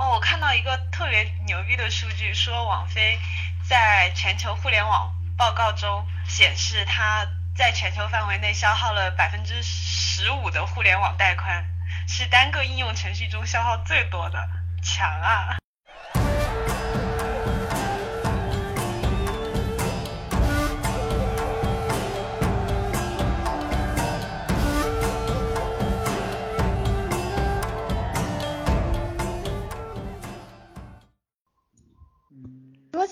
[0.00, 3.20] 哦，我看到一个特别牛逼的数据，说网飞
[3.68, 11.66] 在全球互联网报告中显示，它在全球范围内消耗了百分之十五的互联网带宽，
[12.08, 14.48] 是单个应用程序中消耗最多的，
[14.82, 15.59] 强啊！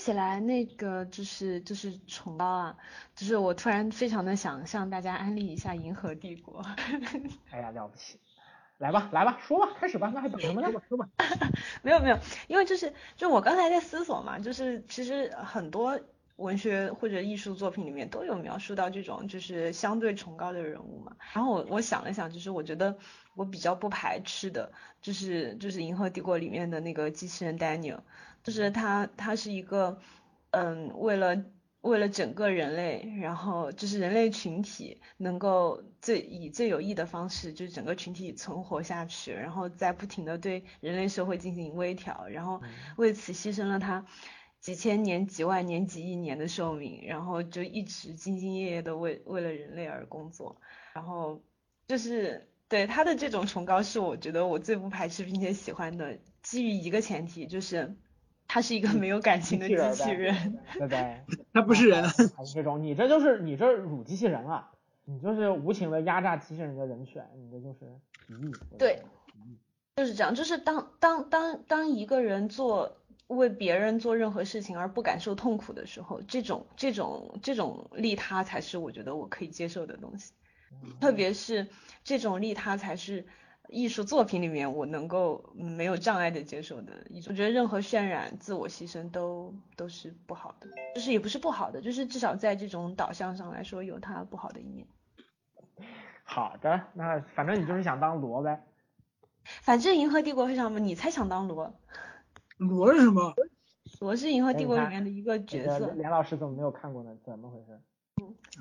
[0.09, 2.77] 起来那个就是就是崇高啊，
[3.15, 6.63] 就是我突然非常的想向大家安利一下《银河帝国》。
[7.53, 8.19] 哎呀，了不起！
[8.79, 10.73] 来吧，来吧，说吧，开始吧，那还等什么呢？
[10.89, 11.07] 说吧。
[11.85, 16.01] 没有没有，因为就是就我刚才在思索嘛，就是其实很多
[16.37, 21.15] 文学或者艺术作品里面都有描述到这种就是相对崇高的人物嘛。
[21.35, 22.97] 然后我我想了想，就是我觉得
[23.35, 28.01] 我比较不排斥的，就是就是《银河帝国》里面的那个机器人 Daniel。
[28.49, 30.01] 就是他，他是一个，
[30.53, 31.45] 嗯，为了
[31.83, 42.63] 为了整个人类，然后就是人类群体能够最以最有益的方式，就是整个群体存活下去，然后在不停的对人类社会进行微调，然后
[42.97, 44.07] 为此牺牲了他
[44.61, 50.59] 几千年、几万年、几亿年的寿命，然后就一直兢兢业业的为为了人类而工作，
[50.95, 51.43] 然后
[51.87, 57.95] 就是对他的这种崇高是我觉得我最不排斥并且喜欢的，基于一个前提就是。
[58.49, 61.21] 他是一个没有感情的机器人，对对？
[61.53, 62.03] 他不是人，
[62.35, 64.71] 还是这种，你这就是你这辱机器人了，
[65.05, 67.81] 你就是无情的压榨机器人的人选，你这就是
[68.27, 68.53] 敌意。
[68.79, 69.03] 对，
[69.97, 72.97] 就是这样，就是当当当当一个人做
[73.27, 80.33] 为别人做任何事情而不感受痛苦的时候，这种这种这种利他才是我觉得我可以接受的东西，
[81.01, 81.69] 特别是
[82.03, 83.27] 这种利他才是。
[83.69, 94.87] 艺术作品里面，我能够没有障碍的接受的一种，我觉得任何渲染、自我牺牲都都是不好的，就是也不是不好的，就是至少在这种导向上来说，有它不好的一面。
[96.25, 98.65] 好的，那反正你就是想当罗呗。
[99.63, 101.75] 反正《银河帝国》非常你才想当罗。
[102.59, 103.35] 罗是什么？
[104.01, 105.91] 罗是《银河帝国》里面的一个角色。
[105.93, 107.17] 连老师怎么没有看过呢？
[107.25, 107.81] 怎么回事？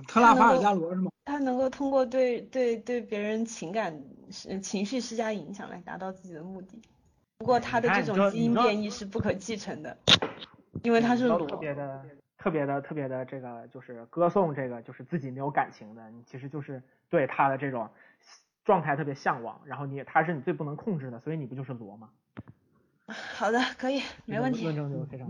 [0.08, 1.12] 特拉法尔加罗是吗？
[1.26, 4.02] 他能够通过对对对别人情感
[4.62, 6.82] 情绪施加影响来达到自己的目的。
[7.40, 9.98] 不过他的这种基因变异是不可继承的，
[10.84, 12.06] 因为他是特别的
[12.38, 17.90] 特别的特别的这个就是歌颂这个就是自己没有感情的，你其实就是对他的这种
[18.64, 22.10] 状态特别向往，然后你他是你最不能控制的，所以你不就是罗吗？
[23.08, 24.64] 好的，可以，没问题。
[24.64, 25.28] 论证就非常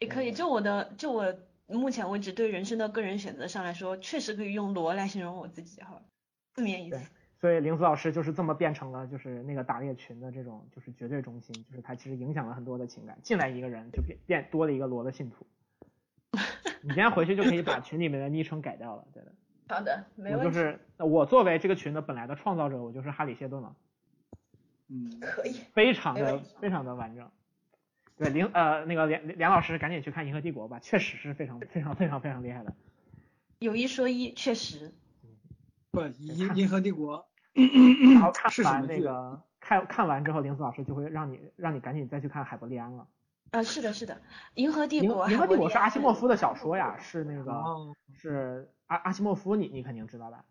[0.00, 1.34] 也可以，就我的就我。
[1.72, 6.02] 目前为止，对人生的个人选择上来说，确实可以用“罗”来形容我自己，哈，
[6.52, 7.00] 字面意思。
[7.40, 13.18] 所以林子老师就是这么变成了，就是那个打猎群的这种，就是绝对中心，就是他其实影响了很多的情感。
[13.22, 15.46] 进来一个人，就变变多了一个罗的信徒。
[16.82, 19.32] 你今天回去就可以把群里面的昵称改掉了，对的。
[19.68, 20.46] 好的，没问题。
[20.46, 23.74] 我就是我作为这个群的本来的创造者，我就是哈里谢顿了。
[24.88, 25.52] 嗯，可以。
[25.72, 27.28] 非常的非常的完整。
[28.22, 32.72] 对，林呃那个梁梁老师赶紧去看《银河帝国》吧，确实是非常非常非常非常厉害的。
[33.58, 34.92] 有一说一，确实。
[35.90, 37.18] 不，《银银河帝国》。
[38.14, 43.06] 然后看完那个看看完之后，林子老师就会让你让你赶紧再去看《海伯利安》了。
[43.50, 44.14] 呃，是的，是的，
[44.54, 45.28] 《银河帝国》。
[45.30, 47.62] 银河帝国是阿西莫夫的小说呀，是那个
[48.14, 50.44] 是阿阿西莫夫，你你肯定知道吧？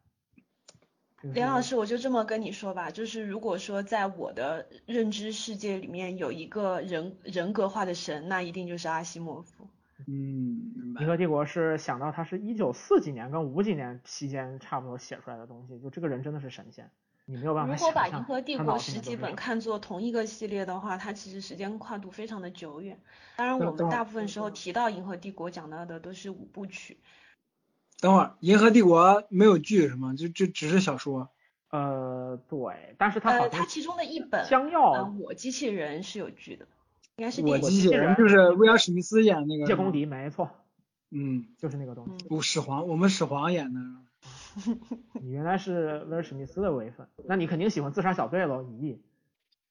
[1.21, 9.67] 梁老师，我就这么跟你说吧，就是如果说在我的认知世界里面有一个人人格化的神，那一定就是阿西莫夫。
[10.07, 16.89] 嗯，银河帝国是想到他是一九四几年跟五几年期间差不多写出来的东西，就这个人真的是神仙，
[17.25, 22.99] 你没有办法如果把银河帝国十几本看作同一个系列的话，它其实时间跨度非常的久远。
[23.35, 26.97] 当然，我们大部分时候提到银河帝国讲到的都是五部曲。
[28.01, 30.15] 等会儿，《银河帝国》没有剧是吗？
[30.17, 31.29] 就就只是小说。
[31.69, 36.67] 呃，对，但是它好像它其中的一本将要我机器人是有剧的，
[37.15, 40.49] 应该是我机器人就是威尔史密斯演那个谢公迪，没错，
[41.11, 42.27] 嗯，就是那个东西。
[42.27, 43.79] 不，始皇，我们始皇演的。
[45.21, 48.63] 你原来是威尔史密斯的唯粉，那你肯定喜欢自杀小队喽？
[48.63, 48.97] 咦，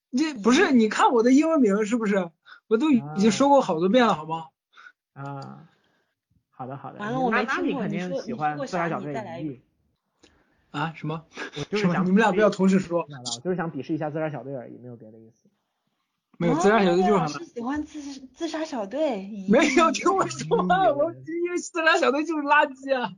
[0.09, 0.73] 你不是？
[0.73, 2.31] 你看我的英文名是不是？
[2.69, 4.47] 我都已经说过好多遍了，好吗？
[5.13, 5.67] 啊。
[6.61, 9.59] 好的好的，完了我没听过，你肯定喜欢自杀小队一。
[10.71, 11.25] 啊什么？
[11.57, 13.01] 我就 是想你们俩不要同时说。
[13.09, 15.49] 我就是想鄙视一下自杀小队而已，没有别的意思。
[16.37, 19.27] 没有自杀小队就是是喜欢自自杀小队。
[19.49, 23.11] 没有听我说，我因为自杀小队就是垃圾啊。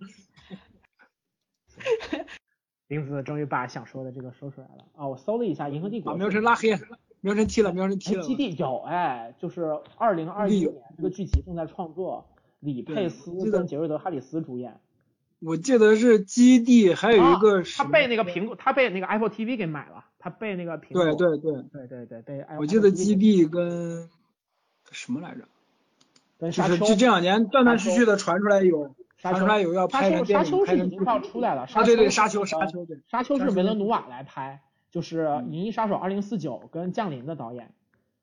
[2.87, 5.09] 林子终于把想说的这个说出来了啊！
[5.09, 6.79] 我搜了一下《银河帝国》，没有是拉黑。
[7.21, 8.23] 苗晨踢了，苗晨踢了。
[8.23, 12.32] 基地有哎，就是二零二一年这个剧集正在创作，
[12.63, 14.81] 李佩斯跟杰瑞德·哈里斯主演。
[15.41, 21.05] 我记得是基地，还有一个他被那个苹果，他被那个 Apple TV 给买了，他被那个苹果。
[21.05, 22.47] 对对对对对对被。
[22.61, 24.09] 我记得基地跟
[24.93, 25.41] 什么来着？
[26.39, 30.45] 跟就是就这两年断断续续的传出来有，传出来有要拍的电影。
[30.45, 31.63] 沙丘是已经要出来了。
[31.63, 33.01] 啊对对，沙丘沙丘对。
[33.09, 34.63] 沙丘是维伦努瓦来拍，
[34.93, 37.73] 就是《银翼杀手二零四九》跟《降临》的导演，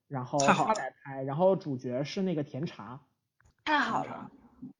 [0.07, 3.01] 然后他来拍，然后主角是那个甜茶。
[3.69, 4.31] 太好了。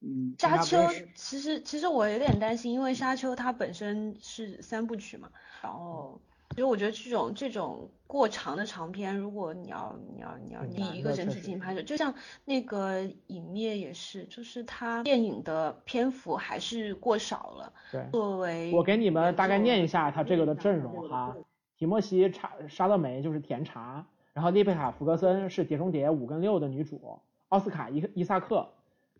[0.02, 0.76] 嗯，沙丘
[1.14, 5.30] 其实其实我有点担心，因为沙丘它本身是三部曲嘛，
[5.62, 6.20] 然后
[6.50, 12.12] 其实我觉得这种这种过长的长片，如果你要你要你要以一个整体进行拍摄，就像
[12.44, 17.72] 那个影灭也是，就是它电影的篇幅还是过少了。
[17.92, 21.34] 对，作为我给你们大概念一下它这个的阵容哈，
[21.78, 24.04] 提莫西查沙乐梅就是甜茶，
[24.34, 28.68] 然后丽贝卡福格森是碟中谍五跟六的女主，奥斯卡伊伊萨克。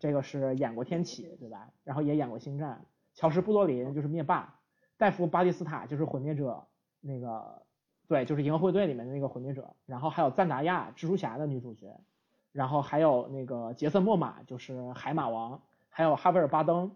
[0.01, 1.69] 这个是演过《天启》对吧？
[1.83, 2.81] 然后也演过《星战》。
[3.13, 4.55] 乔什·布洛林就是灭霸，
[4.97, 6.65] 戴夫·巴蒂斯塔就是毁灭者，
[7.01, 7.61] 那个
[8.07, 9.75] 对，就是银河护卫队里面的那个毁灭者。
[9.85, 11.99] 然后还有赞达亚，蜘蛛侠的女主角。
[12.51, 15.61] 然后还有那个杰森·莫玛，就是海马王。
[15.89, 16.91] 还有哈维尔·巴登，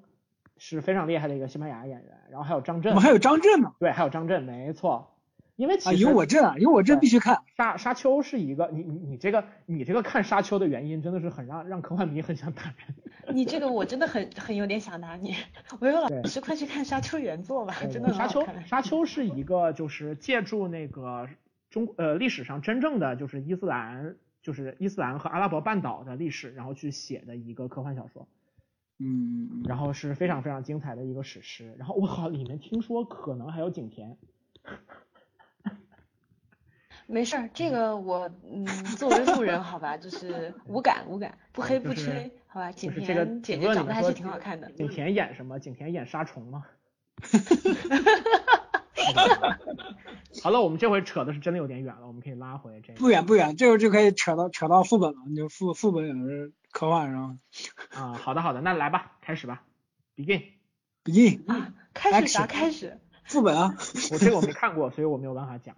[0.57, 2.19] 是非常厉害的一个西班牙演员。
[2.31, 3.71] 然后还有张震，我们还有张震呢。
[3.77, 5.14] 对，还有张震，没错。
[5.55, 13.35] 因为其实有我这，有我这必须看沙沙丘是一个，你你你这个你这个看沙丘的原因真的是很让让科幻迷很想打人。
[13.35, 15.35] 你这个我真的很很有点想打你，
[15.79, 21.27] 我有老师快去看沙丘原作吧，真的沙丘沙丘是一个就是借助那个
[21.69, 28.27] 中呃历史上真正的就是伊斯兰就是伊斯兰和阿拉伯半岛的历史，然后去写的一个科幻小说。
[28.97, 31.75] 嗯，然后是非常非常精彩的一个史诗。
[31.77, 34.17] 然后我靠，里面听说可能还有景甜。
[37.07, 38.65] 没事儿，这个我嗯
[38.97, 42.71] 作为路人好吧，就是 无感无感，不黑不吹，好吧。
[42.71, 44.71] 景甜姐姐长得还是挺好看的。
[44.71, 45.59] 景甜演什么？
[45.59, 46.65] 景甜演杀虫吗？
[50.43, 52.99] 好了，我们这回扯的是真的有点远了，我们可以拉回这个。
[52.99, 55.17] 不远不远，这会就可以扯到扯到副本了。
[55.27, 57.37] 你就副副本也是科幻是吗？
[57.93, 59.63] 啊，好的好的，那来吧，开始吧
[60.15, 60.43] ，begin。
[61.03, 61.51] begin。
[61.51, 62.99] 啊，开始啥开始？
[63.23, 63.75] 副本啊。
[64.11, 65.75] 我这个我没看过，所以我没有办法讲。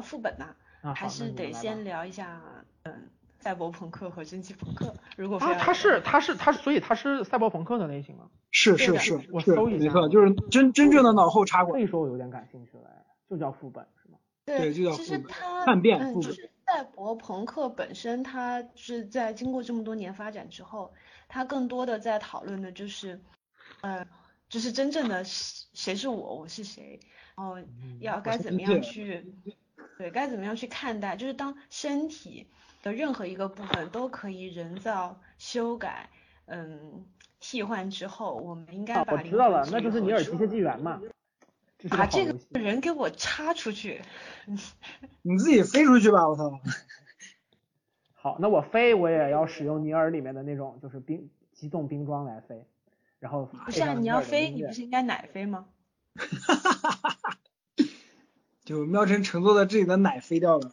[0.00, 0.54] 副本呐，
[0.94, 2.40] 还是得先聊一下，
[2.84, 4.94] 嗯，赛博朋克和蒸汽朋克。
[5.16, 8.28] 如果他他是他是他，所以他是赛博朋克的类型吗？
[8.50, 11.78] 是是是，我搜一下，没错，就是真真正的脑后插管。
[11.78, 12.90] 可以说我有点感兴趣了，
[13.28, 14.18] 就叫副本是吗？
[14.44, 16.22] 对，就叫其实它叛变副本。
[16.22, 20.92] 就是赛博朋克本身，它是在经过这么多年发展之后，
[21.28, 23.20] 它更多的在讨论的就是，
[23.82, 24.06] 呃，
[24.48, 26.98] 就是真正的谁是我，我是谁，
[27.36, 27.56] 然后
[28.00, 29.34] 要该怎么样去。
[29.98, 31.16] 对，该怎么样去看待？
[31.16, 32.46] 就是当身体
[32.82, 36.10] 的任何一个部分都可以人造修改，
[36.46, 37.04] 嗯，
[37.40, 41.00] 替换之后，我们应该把我知道了，那就是尼尔机械纪元嘛。
[41.90, 44.02] 把这个人给我插出去。
[45.22, 46.58] 你自己飞出去吧，我操。
[48.14, 52.66] 好，那我飞我也要使用尼尔里面的那种，就是冰机动冰装来飞，
[53.20, 55.66] 然后不是啊，你要飞，你不是应该奶飞吗？
[56.16, 57.25] 哈哈哈哈哈！
[58.66, 60.72] 就喵晨乘坐的自己的奶飞掉了。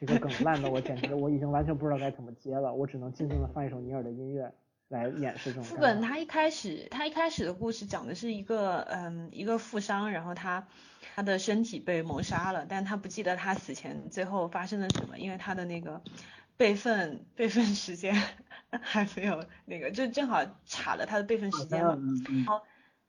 [0.00, 4.52] 这个梗烂的我简直我已经完全不知道该怎么接了，我只能静静的放一首尼尔的音乐
[4.88, 5.62] 来掩饰这种。
[5.64, 10.66] 副本他一开始他一开始的故事讲的是一个嗯一个富商，然后他
[11.14, 16.02] 他的身体被谋杀了，但他不记得他死前最后发生了什么，因为他的那个
[16.56, 18.20] 备份备份时间
[18.70, 21.96] 还没有那个，就正好卡了他的备份时间嘛。
[22.26, 22.60] 然后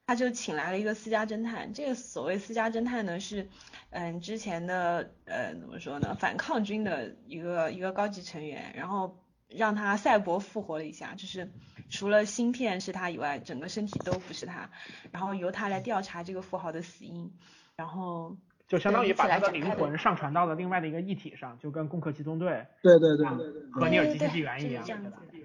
[0.10, 3.48] 他就请来了一个私家侦探，这个所谓私家侦探呢是。
[3.92, 6.16] 嗯，之前的呃怎么说呢？
[6.20, 11.52] 反抗军的一个一个高级成员，然后让他赛博复活了一下，就是
[11.92, 14.72] 除了芯片是他以外，整个身体都不是他，
[15.12, 17.32] 然后由他来调查这个富豪的死因，
[17.76, 18.36] 然后
[18.68, 23.26] 就相当于把他的灵魂上传到了另外的一个异体上，就跟攻壳机动队对对对
[23.72, 25.44] 和尼尔基纪元一样，对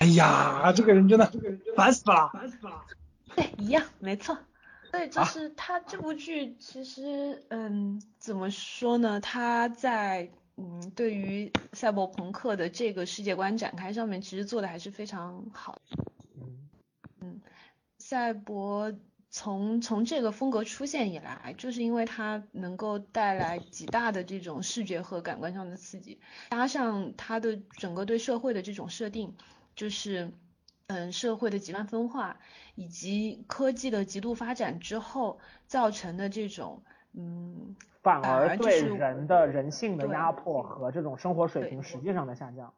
[0.00, 1.30] 哎呀，这个人真的
[1.76, 2.84] 烦死了，烦死了。
[3.40, 4.36] 对，一样，没错。
[4.92, 9.18] 对，就是他这部剧，其实，嗯，怎么说呢？
[9.20, 15.80] 他在，嗯，对于赛博朋克的这个世界观展开上面，其实做的还是非常好。
[16.36, 16.68] 嗯，
[17.20, 17.40] 嗯，
[17.98, 18.92] 赛博
[19.30, 26.20] 从从这个风格出现以来，就是因为它能够带来极大的这种视觉和感官上的刺激，
[26.50, 29.34] 加上它的整个对社会的这种设定，
[29.74, 30.32] 就是。
[30.92, 32.40] 嗯，社会的极端分化，
[32.80, 36.82] 以及科技的极度发展之后造成的这种，
[37.12, 42.72] 嗯，反而对人的人性的压迫和这种生活水平实际上的下降。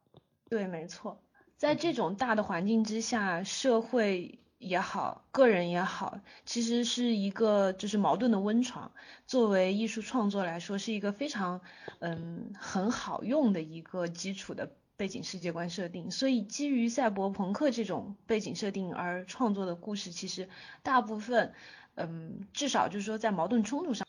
[0.50, 1.23] 对，没错，
[1.56, 8.90] 在这种大的环境之下，社会也好，个人也好，其实是一个就是矛盾的温床。
[9.28, 11.61] 作为艺术创作来说，是一个非常
[12.00, 14.68] 嗯很好用的一个基础的。
[15.02, 20.49] 背景世界观设定，所以基于赛博朋克这种背景设定而创作的故事，其实
[20.85, 21.54] 大部分，
[21.97, 24.06] 嗯，至少就是说在矛盾冲突上，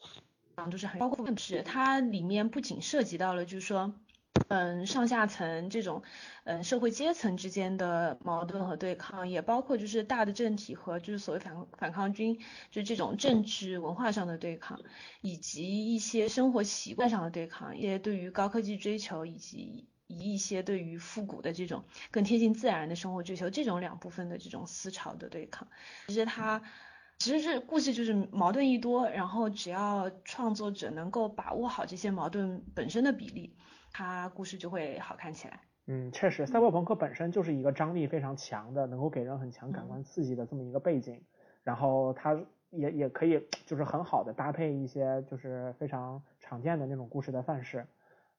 [0.69, 3.95] 都是很包括是它里面不仅涉及到了就是说，
[4.50, 6.03] 嗯，上下层这种，
[6.43, 14.79] 嗯，社会阶层之间的矛盾和对抗，也包括就是大的政体和就是所谓反反抗军，就这种政治文化上的对抗，
[15.21, 19.88] 以及一些生活习惯上的对抗，一些对于高科技追求以及。
[20.07, 25.67] 以一些对于复古的这种更贴近自然的生活追求，这种两部分的这种思潮的对抗，
[26.07, 26.62] 其实它
[27.19, 33.55] 其实是故事就是矛盾一多，然后只要创作者能够把握好这些矛盾本身的比例，
[33.91, 35.62] 它故事就会好看起来。
[35.86, 41.22] 嗯，确实，赛博朋克本身就是一个张力非常强的，能够给人很强感官刺激的这么一个背景，
[41.63, 47.86] 然后它也也可以就是很好的搭配一些就是非常常见的那种故事的范式。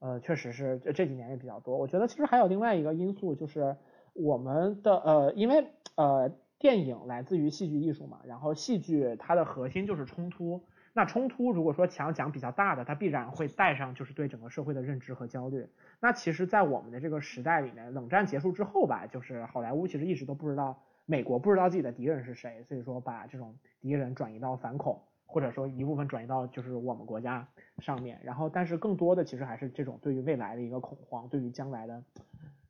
[0.04, 1.78] 呃，确实是这这几年也比较多。
[1.78, 3.74] 我觉得其实还有另外一个因素，就是
[4.12, 10.62] 我们的呃，因为呃，电影来自于戏剧艺术嘛，然后戏剧它的核心就是冲突。
[10.92, 15.66] 那冲突如果说强讲比较大的，它必然会带上就是对整个社会的认知和焦虑。
[16.00, 25.00] 那其实，在我们的这个时代里面，冷战结束之后吧，就是好莱坞其实一直都不知道美国不知道自己的敌人是谁，所以说把这种敌人转移到反恐。
[25.26, 32.04] 或者说一部分转移到就是我们国家上面，然后但是更多的其实还是这种对于未来的一个恐慌，对于将来的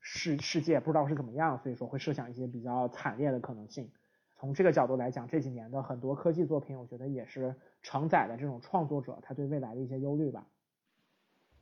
[0.01, 3.91] 世世界不知道是怎么样，所以说会设想一些比较惨烈的可能性。
[4.37, 10.47] 从这个角度来讲，这几年的很多科技作品，我觉得也是承载了这种创作者他对未来的一些忧虑吧。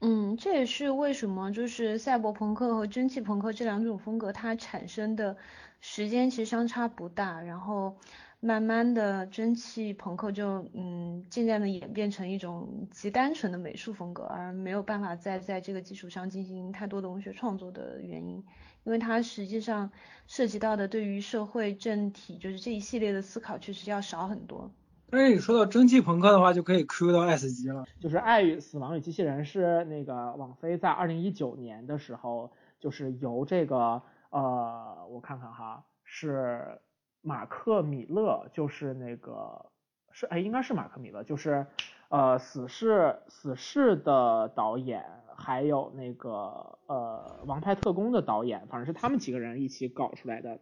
[0.01, 5.37] 嗯，这也是为什么就是赛博朋克和蒸汽朋克这两种风格它产生的
[5.81, 7.97] 时间其实相差不大，然后。
[8.45, 18.45] 慢慢的，蒸汽朋克就嗯渐渐的演变成一种极单纯的美术风格，而没有办法再在这个基础上进行太多的文学创作的原因，
[18.83, 19.93] 因为它实际上
[20.27, 24.69] 涉及到的对于社会政体就是这一系列的思考确实要少很多。
[25.09, 36.81] 但是你说到蒸汽朋克的话，就可以 Q 到 S 级了，就是《爱与死亡与机器人》是那个网飞在二零一九年的时候，就是由这个呃我看看哈是。
[37.23, 39.67] 马克米勒就是那个
[40.11, 41.67] 是哎，应该是马克米勒，就是
[42.09, 45.05] 呃死侍死侍的导演，
[45.37, 50.59] 还有那个呃王牌特工的导演，反正是他们几个人一起搞出来的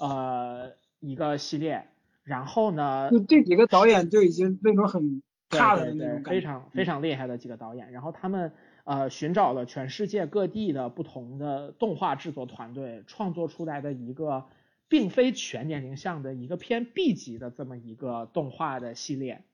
[0.00, 1.86] 呃一个系列。
[2.24, 7.92] 然后呢，就这几个导演就已经那种很差的那种非常非常厉害的几个导演。
[7.92, 8.52] 然后他们
[8.84, 14.46] 呃寻找了全世界各地的不同的动画制作团队，创作出来的一个。
[14.88, 19.44] 并非全年龄向的一个偏 B 级的这么一个动画的系列，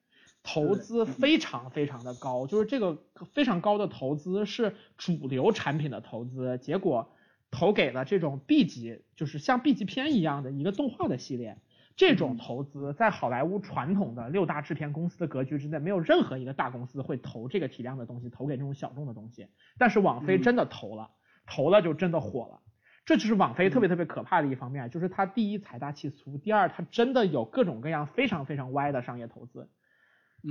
[0.43, 2.99] 投资非常非常的高，就是这个
[3.33, 7.11] 非常高的投资是主流产品的投资，结果
[7.51, 11.59] 投给了这种 B 级，就是像 B 级片一样的一个动画的系列。
[11.95, 19.49] 这种投资在好莱坞传统的六大制片公司的格局之内，没有任何一个大公司会投这个体量的东西，投给这种小众的东西。
[19.77, 21.11] 但是网飞真的投了，
[21.47, 22.61] 投了就真的火了。
[23.05, 29.69] 这就是网飞特别特别可怕的一方面，就是它第一财大气粗，第二它真的有各种各样非常非常歪的商业投资。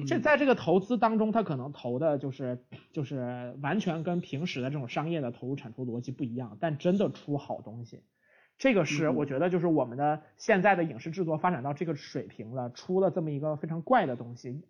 [0.07, 8.03] 这在这个投资当中，它可能投的就是就是完全跟平时的这种商业的投入产出逻辑不一样，但真的出好东西。
[8.57, 14.61] 这个是我觉得就是我们的现在的影视制作发展到这个水平了，出了这么一个非常怪的东西，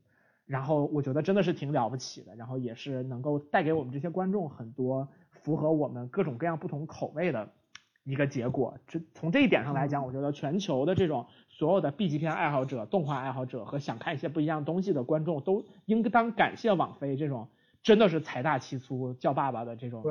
[0.46, 5.10] 然后我觉得真的是挺了不起的，然后也是能够带给我们这些观众很多
[5.44, 7.52] 符合我们各种各样不同口味的
[8.04, 8.78] 一个结果。
[8.88, 17.50] 这从这一点上来讲，我觉得全球的这种所有的 B 级片爱好者、动画爱好者和想看一些不一样东西的观众，都应当感谢网飞这种
[17.84, 20.04] 真的是财大气粗叫爸爸的这种。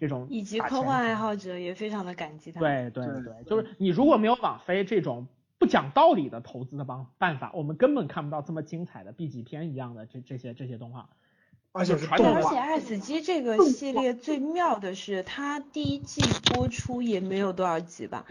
[0.00, 2.58] 这种以及科幻爱好者也非常的感激他。
[2.58, 5.28] 对对对，就是你如果没有网飞这种
[5.60, 11.08] 不讲道理的投资的方办法，我们根本看不到这么精彩的 B 级片一样的这这些这些动画。
[11.72, 18.24] 而且而且爱死机这个系列最妙的是，它第一季播出也没有多少集吧，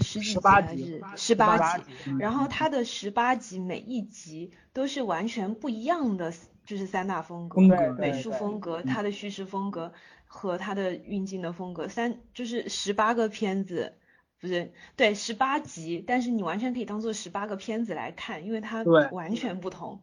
[0.00, 1.82] 十几集还是十八集？
[2.18, 6.32] 然后它的十八集每一集都是完全不一样的，
[6.66, 7.60] 就是三大风格，
[7.98, 9.92] 美术风格，它的叙事风格。
[10.32, 13.94] 和它的运镜的风格，三就是十八个片子，
[14.40, 20.00] 不是对十八集，但是你完全可以当做十八个片子来看，因为它完全不同。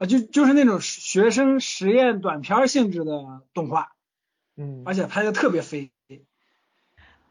[0.00, 3.92] 啊，就就是那种学生实验短片性质的动画，
[4.56, 5.92] 嗯，而且拍的特别飞。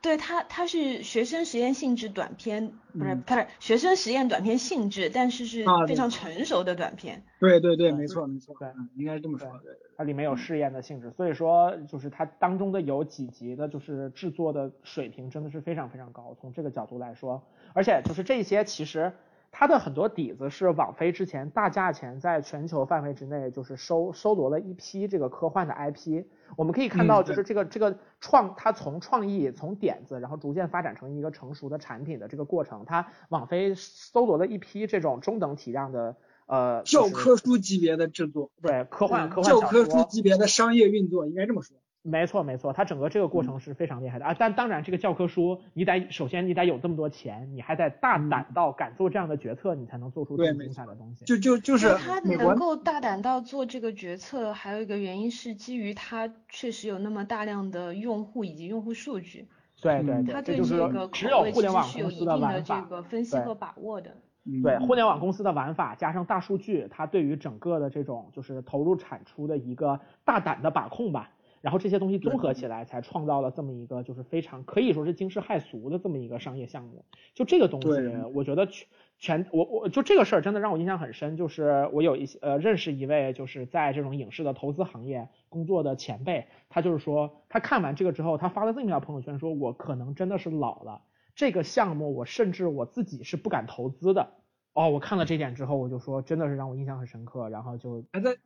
[0.02, 7.26] 对他，他是学生实验性质短片，不是不是学生实验短片性质，但是是非常成熟的短片。
[7.40, 9.48] 对对对，没错没错，对，应该是这么说。
[9.64, 16.38] 对对，它里面有试验的性质，所以说就是它当中的有几集的，就是制作的水平真的是非常非常高。
[16.40, 19.12] 从这个角度来说，而且就是这些其实。
[19.52, 41.76] 它的很多底子是网飞之前大价钱在全球范围之内就是收收罗了一批这个科幻的 IP，我们可以看到就是这个这个创它从创意从点子然后逐渐发展成一个成熟的产品的这个过程，它网飞搜罗了一批这种中等体量的呃教科书级别的制作，对科幻科幻教科书级别的商业运作应该这么说。
[42.02, 44.36] 没错没错，它整个这个过程是非常厉害的啊！
[44.38, 51.26] 但当然，这个教科书你得首先你得有这么多钱，你还得大胆到敢做这样的决策，你才能做出这么精彩的东西。
[51.26, 59.48] 就就就是他能够大胆到做这个决策，还有一个原因是基于他确实有那么大量的用户以及用户数据。
[59.82, 64.16] 对对对，他对这个只有互联网是有一定的这个分析和把握的。
[64.64, 71.30] 对，互联网公司的玩法加上大数据，它对于整个的这种就是投入产出的一个大胆的把控吧。
[71.62, 77.06] 然后这些东西综合起来，才创造了这么一个就是非常可以说是惊世骇俗的这么一个商业项目。
[77.34, 77.88] 就这个东西，
[78.34, 81.36] 我觉得全全我我就这个事儿真的让我印象很深。
[81.36, 91.02] 就是我有一些呃认识一位就是在这种影视的投资行业工作的前辈，他就是说他看完这个之后，他发了这么一条朋友圈，说我可能真的是老了，
[91.36, 94.32] 这个项目我甚至我自己是不敢投资的。
[94.74, 97.50] 哦，我看了这点之后，我就说真的是让我印象很深刻。
[97.50, 98.38] 然后就还在。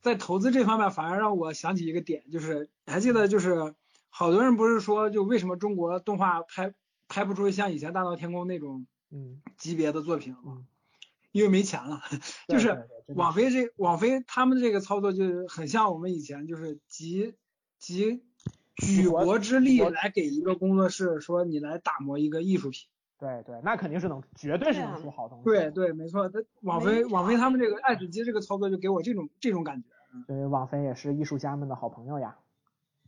[0.00, 3.74] 在投资这方面，反而让我想起一个点，就是还记得，就是
[4.08, 6.74] 好多人不是说，就为什么中国动画拍
[7.08, 10.64] 拍不出像以前《大闹天宫》那种嗯级别的作品吗？
[11.32, 12.02] 因为没钱了。
[12.48, 17.34] 就是网飞这网飞他们这个操作，就是很像我们以前就是集
[17.78, 18.22] 集
[18.76, 22.88] 举国之力来给一个工作室说你来打磨一个艺术品。
[23.18, 25.44] 对对，那肯定是能，绝对是能出好东西。
[25.44, 26.30] 对对，没错。
[26.62, 29.88] 网飞网飞他们这个爱死机这个操作就给我这种这种感觉。
[30.26, 32.36] 对，网飞也是艺术家们的好朋友呀。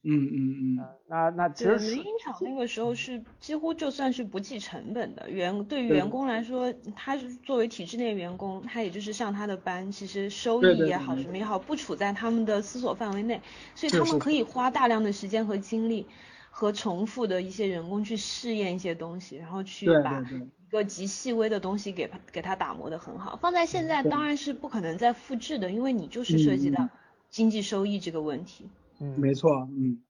[0.02, 0.88] 嗯嗯嗯。
[1.06, 13.40] 那那其实人影厂那个时候是几乎就算是不计成本的，员对于员工来说，他是作为体制内员工，他也就是上他的班，其实收益也好什么也好，不处在他们的思索范围内，
[13.74, 16.06] 所以他们可以花大量的时间和精力。
[16.50, 23.36] 和重复的一些人工去试验一些东西，然后去把一个极细微的东西给给它打磨的很好。
[23.40, 26.88] 放在现在当然是不可能再复制的，因为你就是涉及到
[27.30, 28.68] 经济收益这个问题。
[28.98, 30.02] 嗯，没错，嗯。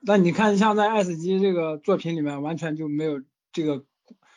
[0.00, 3.20] 那你看，像在爱死机这个作品里面，完全就没有
[3.52, 3.84] 这个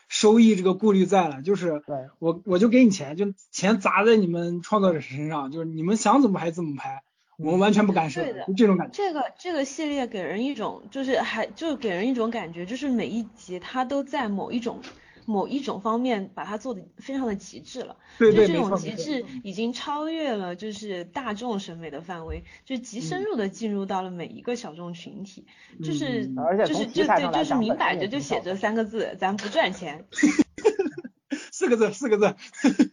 [0.10, 1.84] 收益这个顾虑在了，就是
[2.18, 7.04] 我我就给你钱，就钱砸在你们创作者身上，就是你们想怎么拍怎么拍。
[7.44, 8.94] 我们完全不干涉，就这种感觉。
[8.94, 14.82] 这个这个系列给人一种，就是还就给人一种感觉，就是每一集它都在某一种
[15.26, 17.96] 某一种方面把它做的非常的极致了。
[18.18, 25.46] 对对，就这种极致已经超越了就是大众审美的范围，就极深入的进入到了每一个小众群体。
[25.84, 30.06] 就是，而且就是就对，就是明摆着就写着三个字，咱不赚钱。
[31.52, 32.36] 四个字，四个字。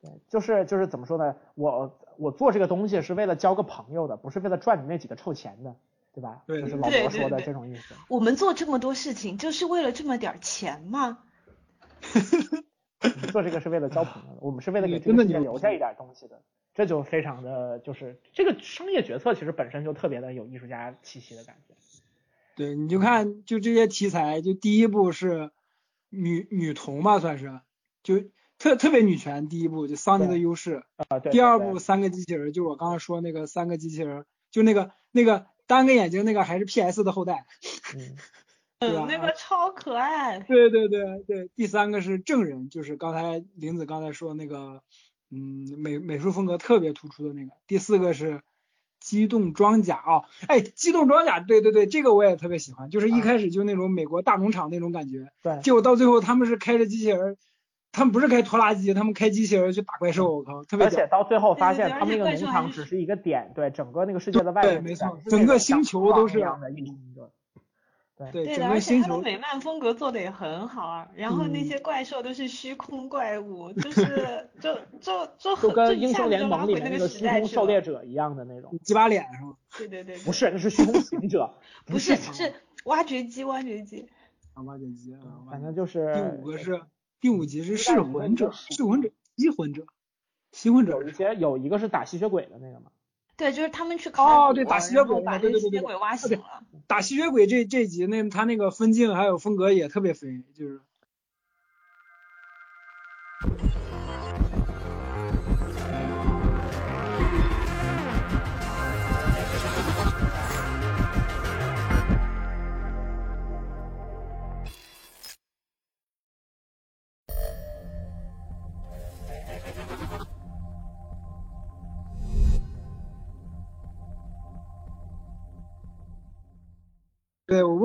[0.00, 1.34] 对，就是就是怎么说呢？
[1.54, 5.76] 我我做这个东西是为了交个朋友的，不是为了赚你那几个臭钱的，
[6.12, 6.42] 对吧？
[6.46, 7.94] 对，就是老罗说的这种意思。
[8.08, 11.18] 我们做这么多事情，就是为了这么点钱吗？
[13.32, 16.42] 做这个是为了交朋友的，我们是为了给这个世界留下一点东西的，
[16.74, 21.74] 这就非常的就是这个商业决策其实本身就特别的有艺术家气息的感觉。
[22.56, 25.52] 对，你就看就这些题材，就第一部是
[26.08, 27.60] 女女童吧，算是
[28.02, 28.24] 就。
[28.58, 31.30] 特特别女权，第一部就桑尼的优势啊，对。
[31.30, 37.46] 第二部三个机器人，就我刚刚说那个三个机器人，就那个那个单个眼睛那个还是 PS 的后代，
[37.94, 38.16] 嗯，
[38.80, 39.06] 对吧？
[39.08, 40.40] 那个超可爱。
[40.40, 44.82] 对对对对，第三个是证人，就是刚才林子刚才说那个，
[45.30, 47.52] 嗯，美美术风格特别突出的那个。
[47.68, 48.42] 第四个是
[48.98, 57.36] 机动装甲啊，哎，机动装甲，对对对，这个我也特别喜欢，就是一开始就那种美国大农场那种感觉，对，结果到最后他们是开着机器人。
[57.90, 67.30] 他们不是开拖拉机，他们开机器人去打怪兽，我靠，特别而且到最后发现，他们那个农场只是一个点，对整个那个世界的外对，没错，整个星球都是一样的运营的。
[68.32, 69.20] 对对，整个星球。
[69.20, 78.76] 美漫风格做的也很好啊，然后那些怪兽都是虚空怪物，就是 就就就就跟英雄联盟里面那个虚空狩猎者一样的那种。
[78.82, 79.54] 鸡巴脸是吗？
[79.76, 80.16] 对对对。
[80.18, 81.54] 不是，那是虚空行者。
[81.86, 82.52] 不是，是
[82.86, 84.08] 挖掘机，挖掘机。
[84.54, 86.80] 啊，挖掘机啊，反正就是第五个是。
[87.20, 89.86] 第五集是噬魂者，噬魂者，吸魂者，
[90.52, 90.92] 吸魂者。
[90.92, 92.90] 有一些有一个是打吸血鬼的那个吗？
[93.36, 96.62] 对，就是他们去考哦，对，打吸血鬼，把对对对对，挖醒了。
[96.86, 100.80] 打吸血鬼这这集那他那个分镜还有风格也特别分，就是。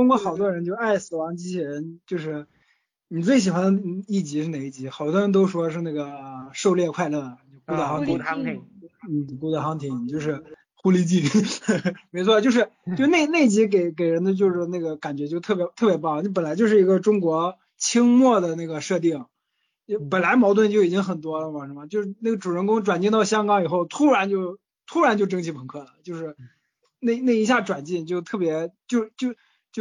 [0.04, 2.46] 对我问过好多人，就爱死亡机器人，就是
[3.08, 4.90] 你最喜欢的一集是哪一集？
[4.90, 8.62] 好多人都说是那个狩猎快乐，Good Hunting，
[9.10, 10.44] 嗯，Good Hunting 就是
[10.76, 11.24] 狐狸精，
[12.12, 16.24] 没错，就是就那那集给给人的就是那个感觉就特别特别棒。
[16.24, 19.26] 你本来就是一个中国清末的那个设定，
[20.10, 21.86] 本来矛盾就已经很多了嘛，是吗？
[21.86, 26.36] 就是那个主人公转进到香港以后，突然就突然就蒸汽朋克了，就是
[27.00, 29.34] 那那一下转进就特别就就。
[29.34, 29.38] 就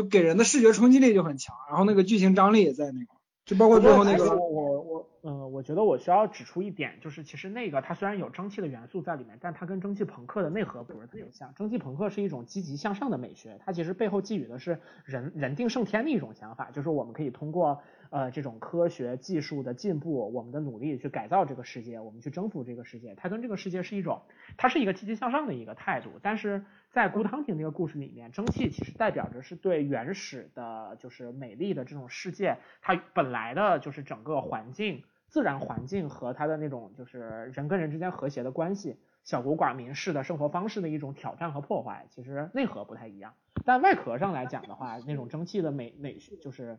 [0.09, 4.31] 给人的视觉冲击力就很强，然后那个剧情张力也在那块，就包括最后那个。
[4.31, 11.53] 我我我，嗯，我觉得我需要指出一点，就是其实那个它虽然有蒸汽的元素在里面，但它跟蒸汽朋克的内核不是特别像。
[11.55, 23.15] 蒸汽朋克是一种积极向上的美学，它其实背后寄予的是人人定胜天的一种想法，就是我们可以通过呃这种科学技术的进步，我们的努力去改造这个世界，我们去征服这个世界。
[23.17, 24.23] 它跟这个世界是一种，
[24.57, 26.65] 它是一个积极向上的一个态度，但是。
[26.93, 43.33] 在古汤亭那个故事里面，蒸汽其实代表着是对原始的，就是美丽的这种世界，它本来的就是整个环境、自然环境和它的那种就是人跟人之间和谐的关系，小国寡民式的生活方式的一种挑战和破坏，其实内核不太一样。
[43.65, 46.79] 但外壳上来讲的话，那种蒸汽的美美就是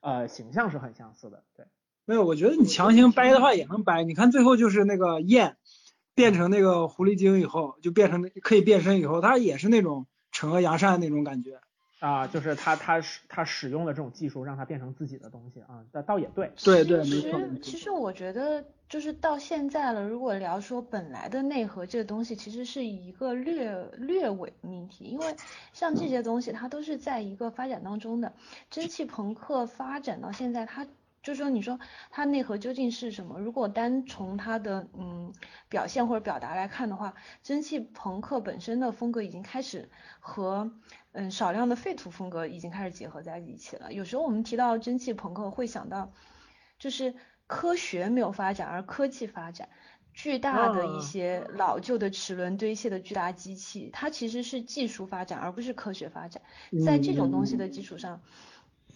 [0.00, 1.44] 呃形象是很相似的。
[1.56, 1.66] 对，
[2.04, 4.02] 没有，我觉得你强行掰的话也能掰。
[4.02, 5.56] 你看最后就是那个燕。
[6.14, 11.60] 变成那个狐狸精以后，就变成可以变身以后，它也是那种惩恶扬善那种感觉
[12.00, 17.40] 啊，就是他他使他使用了这种技术，让它变成自己的东西啊，那倒也对，对对没错。
[17.62, 25.36] 其实我觉得就是到现在了，如果聊说本来的内核这个东西，其实是一个略略伪命题，因为
[25.72, 28.32] 像这些东西它都是在一个发展当中的，
[28.68, 30.86] 蒸汽朋克发展到现在它。
[31.22, 31.78] 就是说，你说
[32.10, 33.38] 它内核究竟是什么？
[33.38, 35.32] 如果单从它的嗯
[35.68, 40.72] 表现或者表达来看的话，蒸汽朋克本身的风格已经开始和
[41.12, 43.92] 嗯少量的废土风格已经开始结合在一起了。
[43.92, 46.12] 有时候我们提到蒸汽朋克，会想到
[46.80, 47.14] 就是
[47.46, 49.68] 科学没有发展，而科技发展，
[50.12, 56.42] 巨大的一些老旧的齿轮堆砌的巨大机器，它其实是技术发展，而不是科学发展。
[56.84, 58.20] 在这种东西的基础上。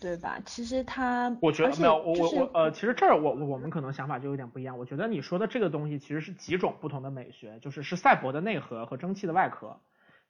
[0.01, 0.39] 对吧？
[0.45, 4.79] 其实他，我觉得没有，我我我呃，其实这儿我我们可能想法就有点不一样。
[4.79, 9.81] 我觉得你说的这个东西其实是几种不同的美学，就是是赛博的内核和蒸汽的外壳，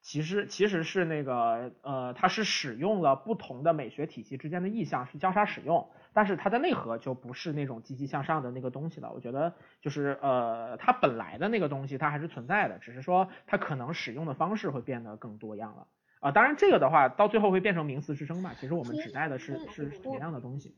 [0.00, 5.90] 其实其实是那个呃，它是使用了不同的美学体系之间的意象是交叉使用。
[6.12, 9.12] 但是它的内核就不是那种积极向上的那个东西了。
[9.12, 9.52] 我觉得
[9.83, 15.87] 就是呃，它本来的那个东西它还是存在的，只是说它可能使用的方式会变得更多样了。
[16.20, 18.52] 啊，当然这个的话到最后会变成名词之争嘛。
[18.61, 20.74] 其实我们指代的是是什么样的东西？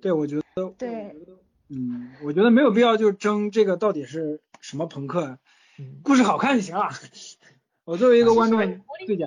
[0.00, 0.42] 对，我觉得
[0.78, 1.16] 对，
[1.68, 5.38] 嗯，我觉得没有必要就争这个到底是什么朋克，
[6.02, 6.90] 故事好看就行了。
[7.84, 8.60] 我作为一个观众，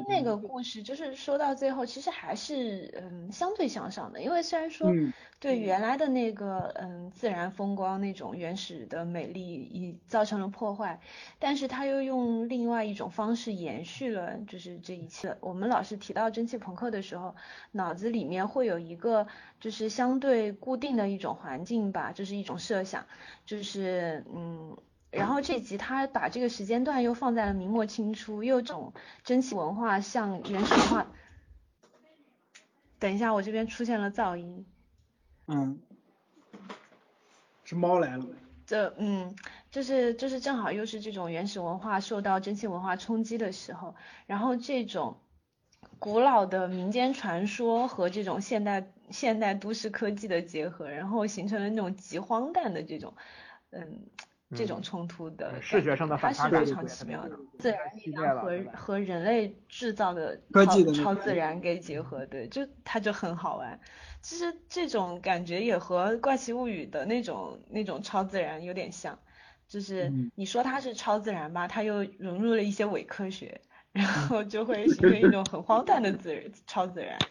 [0.08, 4.90] 那个故事就是说到最后，其实还是嗯相对向上的，因为虽然说
[5.40, 11.02] 对原来的那个嗯自然风光那种原始的美丽已造成了破坏，
[11.40, 15.36] 但是他又用另外一种方式延续了就是这一切。
[15.42, 17.36] 我们老是提到蒸汽朋克的时候，
[17.72, 19.28] 脑子里面会有一个
[19.60, 23.06] 就是相对固定的一种环境吧，就是一种设想，
[23.46, 24.78] 就是嗯。
[25.14, 31.08] 然后这集他把这个时间段又放在了明末清初，又种蒸汽文化向原始文化。
[33.00, 34.66] 等一下，我这边出现了噪音。
[35.48, 35.80] 嗯。
[37.64, 38.26] 是猫来了。
[38.66, 39.36] 这嗯，
[39.72, 43.96] 就是就是正好又是这种原始文化受到蒸汽文化冲击的时候，
[44.26, 45.18] 然后这种
[46.00, 53.14] 古老的民间传说和这种现代现代都市科技的结合，然后形成了那种极荒诞的这种
[53.70, 54.02] 嗯。
[54.54, 63.80] 这种冲突的视觉上的反差非常奇妙的，自然力量和和人类制造的超超自然给结合，对，就它就很好玩。
[64.22, 69.20] 其实这种感觉也和怪奇物语的那种那种超自然有点像，
[69.68, 73.60] 就是你说它是超自然吧，它又融入了一些伪科学，
[73.92, 77.18] 然后就会形成一种很荒诞的自然超自然。《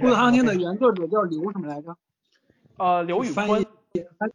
[0.00, 1.96] 孤独航行》的原作者叫刘什么来着？
[2.76, 3.66] 呃，刘宇坤。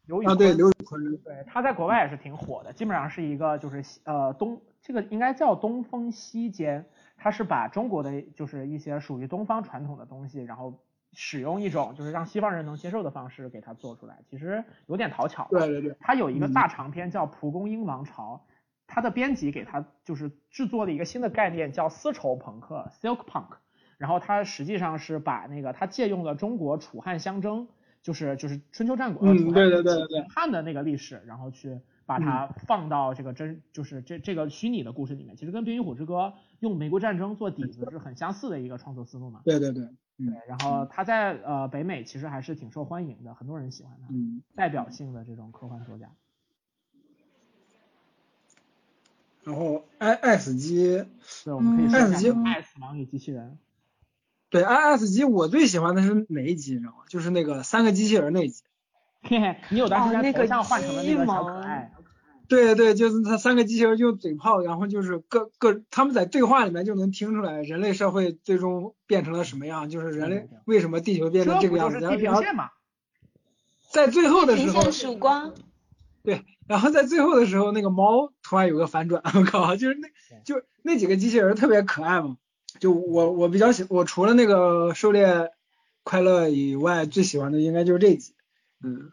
[0.08, 1.18] 刘宇啊，对，刘宇坤。
[1.18, 10.82] 对，他在国外也是挺火的，基本上是一个就是呃东，这个应该叫东风西间，他是把中国的就是一些属于东方传统的东西，然后
[11.14, 15.48] 使用一种就是让西方人能接受的方式给他做出来，其实有点讨巧。
[15.52, 15.96] 对对对。
[16.00, 18.46] 他有一个大长篇叫《蒲公英王朝》，
[18.88, 23.63] 他的编辑给他就是制作了一个新的概念叫丝绸朋克 （Silk Punk）。
[24.04, 27.70] 然后他实际上是把那个他借用了中国楚汉相争，
[28.02, 36.16] 就是就是春秋战国嗯，对对对对汉的那个历史，然后去把它放到这个真就是这这个虚拟的故事里面，其实跟《冰与火之歌》
[36.60, 39.40] 用玫瑰战争做底子是很相似的一个创作思路嘛。
[39.46, 39.86] 对对对，
[40.18, 40.28] 对。
[40.50, 44.14] 然后他在呃北美其实还是挺受欢迎的，很多人喜欢他，
[44.54, 46.10] 代表性的这种科幻作家。
[49.46, 51.06] 然后 i 爱死机，
[51.46, 53.58] 对，我们可以爱死机，爱死亡与机器人。
[54.54, 56.98] 对，I S 机我最喜欢的是哪一集，你知道吗？
[57.10, 58.62] 就是那个三个机器人那集。
[59.24, 61.92] 嘿嘿，你有段时间头像换成了那个小可爱。
[62.48, 72.00] 对对，就是他三个机器人用嘴炮，然后就是各各他们在对话里面就能听出来人类社会最终变成了什么样，就是人类为什么地球变成这个样子。
[72.00, 72.44] 然后。
[73.90, 74.68] 在最后的时候。
[74.68, 75.52] 地平线曙光。
[76.22, 80.08] 对，然后在最后的时候，那个猫突然有个反转，我靠，就是那
[80.44, 82.38] 就那几个机器人特别可爱嘛。
[82.80, 85.52] 就我我比较喜我除了那个狩猎
[86.04, 88.34] 快乐以外，最喜欢的应该就是这集，
[88.84, 89.12] 嗯。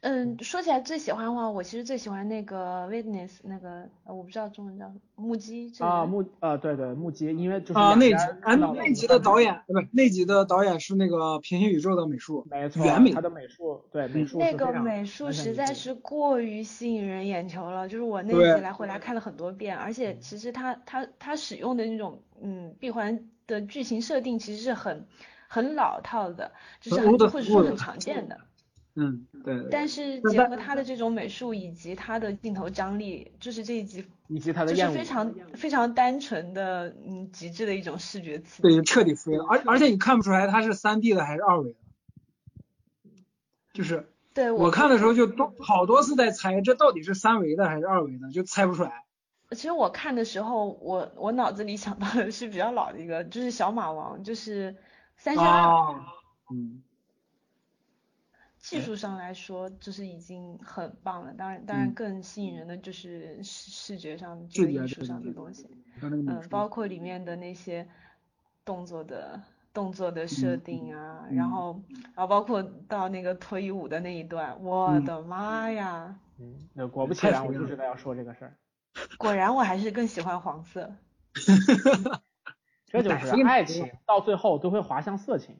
[0.00, 5.72] 嗯，说起来最喜欢的话，我其实最喜欢那个 witness 那个，我不知道中文叫什么目击。
[5.80, 25.06] 啊目啊对对目击，因为就是啊那集啊那集的导演不是那集的导演是那个平行宇宙的美术，没错，原美他的美术对美术那个美术实在是过于吸引人眼球了，就是我那集来回来看了很多遍，而且其实他他他使用的那种嗯闭环的剧情设定其实是很
[25.48, 28.38] 很老套的，就是很或者说很常见的。
[28.94, 29.68] 嗯，对。
[29.70, 38.62] 但是结合他的这种美术以及他的镜头张力，就是这一集以及他的就是非常非常单纯的嗯极致的一种视觉刺激。
[38.62, 41.78] 对，彻底飞了，而而且你看不出来他是三 D 的还是二维的，
[43.72, 49.04] 就是对我看的时候就多好多次在猜这到底是三维的还是二维的，就猜不出来。
[49.52, 54.76] 其实我看的时候，我我脑子里想到的是比较老的一个，就是小马王，就是
[55.16, 55.94] 三十二。
[56.50, 56.82] 嗯。
[58.62, 61.34] 技术上来说，就是已经很棒了。
[61.34, 65.68] 当然，当然更吸引人的就是视视觉上、这个艺术上的东西。
[66.00, 67.86] 嗯，包括里面的那些
[68.64, 69.42] 动作的
[69.74, 71.82] 动作的设定啊，然后，
[72.14, 76.16] 然后包括到那个脱衣舞的那一段，我的妈呀！
[76.38, 78.56] 嗯，那果不其然，我就知道要说这个事儿。
[79.18, 80.94] 果然，我还是更喜欢黄色。
[82.86, 85.58] 这就是爱情，到最后都会滑向色情。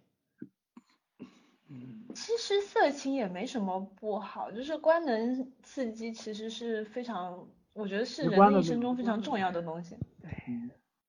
[2.13, 9.97] 其实色情也没什么不好，就是官能刺激其实是非常，我觉得是人的一生中非常重要的东西。
[10.21, 10.31] 对，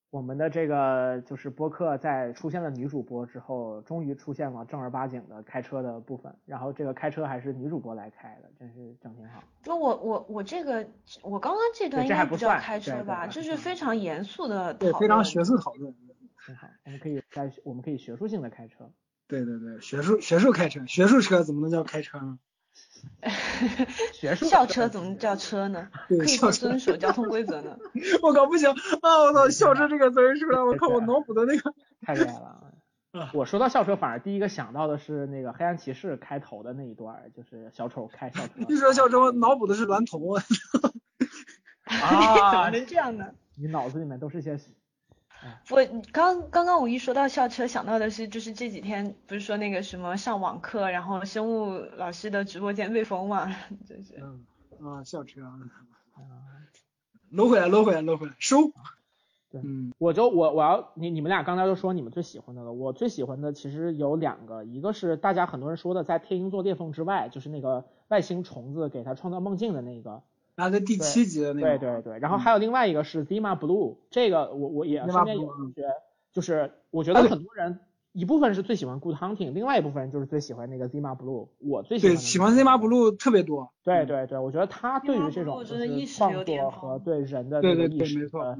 [0.09, 9.43] 我们的这个就是播客在出现了女主播之后，终于出现了正儿八经的开车的部分，然后这个开车还是女主播来开的，真是整挺好。
[9.63, 10.87] 就我我我这个
[11.21, 15.93] 我刚刚这段应该不叫开车吧，就是非常严肃的对，非常学术讨论。
[16.35, 18.91] 很好，我们可以在我们可以学术性的开车。
[19.33, 22.37] 对对对，学术学术开车，学术车怎么能叫开车呢？
[24.13, 25.89] 学术校车怎么叫车呢？
[26.07, 27.75] 可以不遵守交通规则呢？
[28.21, 29.23] 我靠，不行啊！
[29.23, 31.73] 我操，校车这个词儿出来，我靠，我脑补的那个
[32.05, 32.59] 太厉害了。
[33.33, 38.53] 我说到校车，反而第一个想到的是那个黑暗骑士开头的那一段，就是小丑开校车。
[38.69, 40.35] 一说校车，我脑补的是娈童。
[41.85, 43.25] 啊，怎么能这样呢？
[43.55, 44.59] 你脑子里面都是些。
[45.69, 53.53] 我刚刚刚我一说到校车，想到的是就是这几天不是说那个什么上网课，然后生物老师的直播间被封嘛，
[53.87, 54.15] 真是。
[54.21, 54.45] 嗯
[54.85, 55.55] 啊，校车啊，
[57.29, 58.71] 搂回来，搂回来，搂回来，收。
[59.49, 70.23] 对，嗯，我就我我要你你们俩刚才都说你们最喜欢的了，我最喜欢的其实有两个，一个是大家很多人说的在天鹰座裂缝之外，就是那个外星虫子给他创造梦境的那个。
[70.55, 71.77] 啊，在第七集的那个。
[71.77, 75.87] 对对对，然后还有另外一个是 Zima Blue，这个我我也身边有同学，
[76.31, 77.79] 就是我觉得很多人
[78.11, 82.15] 一部分是最喜欢 Good Hunting，另外一部分人就是最喜欢那个 Zima Blue，我最喜欢。
[82.15, 83.71] 对，喜欢 Zima Blue 特别多。
[83.83, 88.57] 对对对，我觉得他对于这种就是创作和对人的这个意识的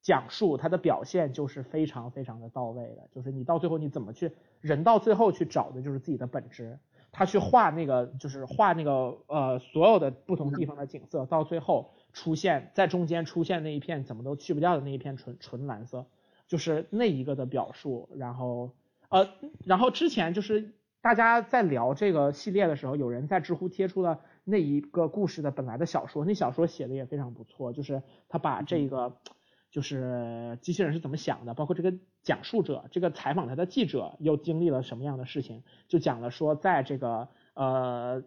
[0.00, 6.78] 讲述，他的表现就是非常非常的到位的，就是你到最后你怎么去，人到最后去找的就是自己的本质。
[7.18, 16.04] 他去画那个，就是画那个呃，所有的不同地方的景色，到最后出现在中间出现那一片怎么都去不掉的那一片纯纯蓝色，
[16.46, 18.10] 就是那一个的表述。
[18.16, 18.72] 然后
[19.08, 19.30] 呃，
[19.64, 29.16] 然后之前就是大家在聊这个系列的时候，有人在知乎贴出了那一个故事的本来的小说，那小说写的也非常不错，就是他把这个。
[29.76, 38.22] 就是机器人是怎么想的，包括这个讲述者，这个采访他的记者又经历了什么样的事情，就讲了说，在这个呃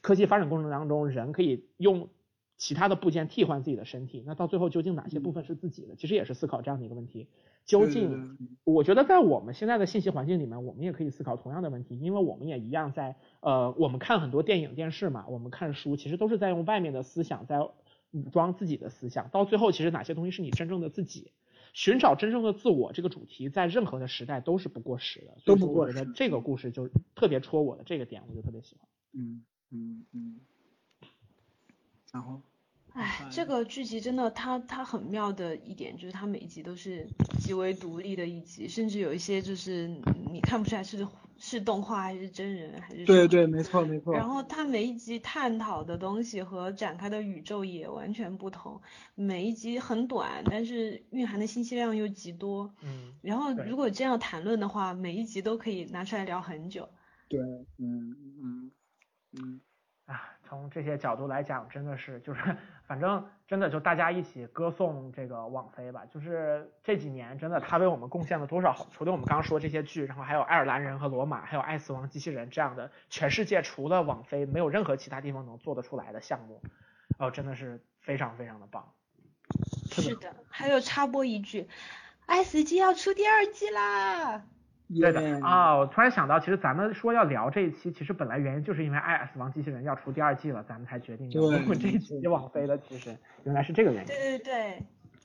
[0.00, 2.08] 科技发展过程当中，人可以用
[2.56, 5.96] 其他的部件替换自己的身体，那到最后究竟哪些部分是自己的？
[5.96, 7.26] 其实也是思考这样的一个问题。
[7.64, 17.58] 究竟，我觉得在我们现在的信息环境里面，我们也可以思考同样的问题，因为我们也一样在呃，我们看很多电影、电视嘛，我们看书，其实都是在用外面的思想在。
[18.12, 21.32] 武装自己的思想，到最后其实哪些东西是你真正的自己？
[21.72, 25.38] 寻找真正的自我这个主题，在任何的时代都是不过时的。
[25.44, 26.06] 都不过时。
[26.14, 28.88] 这个故事就特别戳我的这个点，我就特别喜欢。
[29.12, 30.40] 嗯嗯嗯。
[32.12, 32.42] 然后。
[32.94, 39.88] 哎，这个剧集真的，它它很妙的一点就是它每一集都是极为独立的一集，甚至有一些就是
[40.30, 41.08] 你看不出来是
[41.44, 43.04] 是动画还是真人还是。
[43.04, 44.14] 对对，没错没错。
[44.14, 48.80] 然后它每一集探讨的东西和展开的宇宙也完全不同，
[49.16, 52.72] 每一集很短，但是蕴含的信息量又极多。
[52.84, 53.12] 嗯。
[53.22, 56.88] 然后如果这样谈论的话，每一集都可以拿出来聊很久。
[57.28, 57.40] 对，
[57.78, 58.70] 嗯嗯
[59.32, 59.60] 嗯。
[60.52, 62.40] 从这些角度来讲，真的是就是。
[62.84, 68.86] 反正真的就大家一起歌颂这个网飞吧，就是这几年真的他为我们贡献了多少？
[68.90, 76.60] 除了我们刚刚说这些剧，然后还有爱尔兰人和罗马，还有爱死亡机器人这样的全世界除了网飞没有任何其他地方能做得出来的项目，
[77.18, 78.92] 哦，真的是非常非常的棒。
[79.90, 81.70] 是的，还有插播一句，
[82.26, 84.44] 爱死机要出第二季啦。
[85.00, 92.76] 对的啊，我突然想到，其实咱们说要聊这一期，其实本来原因就是因为《爱死亡机器人》要出第二季了，咱们才决定要录这一期网飞的。
[92.78, 94.06] 其实原来是这个原因。
[94.06, 94.82] 对对对，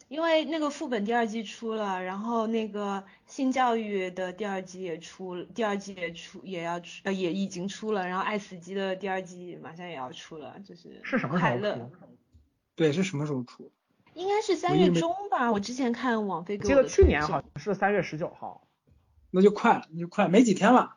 [0.07, 11.91] 因为那个副本第二季出了，然后那个性教育的第二季也出，第二季也出也要出，呃也已经出了，然后爱死机的第二季马上也要出了，就是是什么时候出？
[12.75, 13.71] 对，是什么时候出？
[14.13, 16.69] 应该是三月中吧，我之前看网飞给我。
[16.69, 18.66] 记得去年好像是三月十九号。
[19.37, 20.95] 那就快了，那就快，没几天了。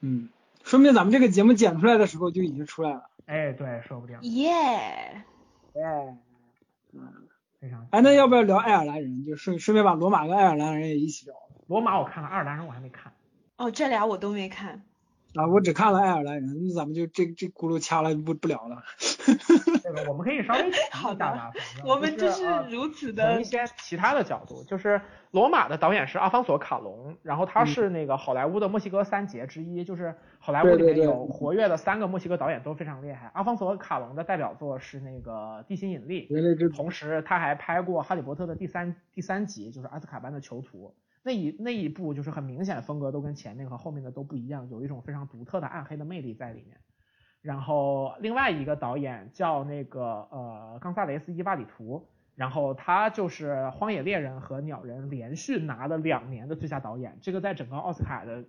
[0.00, 0.28] 嗯，
[0.64, 3.08] 说明咱们这个节目剪出来的时候就已经出来了。
[3.26, 4.18] 哎，对，说不定。
[4.22, 4.50] 耶。
[5.74, 5.82] 耶。
[6.92, 7.28] 嗯。
[7.60, 7.86] 非常。
[7.92, 9.24] 哎，那要不要聊爱尔兰人？
[9.24, 11.36] 就顺顺便把罗马跟爱尔兰人也一起聊。
[11.68, 13.12] 罗马我看了，爱尔兰人我还没看。
[13.56, 14.82] 哦，这俩我都没看。
[15.34, 18.82] 啊，我只看了爱尔兰人，那咱们就这这轱辘掐了不不聊了。
[19.94, 21.52] 这个我们可以稍微提一下吧，
[21.84, 33.30] 我们就是如此的从一些其他的角度，就是罗马的导演是阿方索卡隆，然后他是那个好莱坞的墨西哥三杰之一，就是好莱坞里面有活跃的三个墨西哥导演都非常厉害。
[33.34, 36.26] 阿方索卡隆的代表作是那个《地心引力》，
[36.74, 40.94] 同时他还拍过《哈利波特》的第三第三集，就是阿斯卡班的囚徒。
[41.22, 46.78] 那一那一部就是很明显风格都跟前面和后面的都不一样，有一种非常独特的暗黑的魅力在里面。
[47.42, 58.44] 然后另外一个导演叫那个呃冈萨雷斯伊瓦里图，然后他就是《荒野猎人》和《鸟人》连续拿了两年的最佳导演，这个在整个奥斯卡的，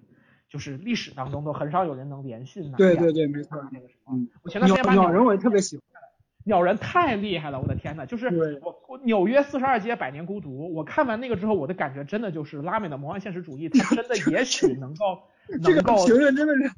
[0.50, 2.78] 就是历史当中都很少有人能连续拿。
[2.78, 3.58] 对对对，没错。
[3.72, 5.86] 那个嗯，我前段时间把鸟人我也特别喜欢。
[6.44, 15.22] 鸟人太厉害了，我的天呐，就是我我纽约四十二街百年孤独，我看完那个之后，我的感觉真的就是拉美的魔幻现实主义，它真的也许能够
[15.62, 16.72] 能够评论真的是，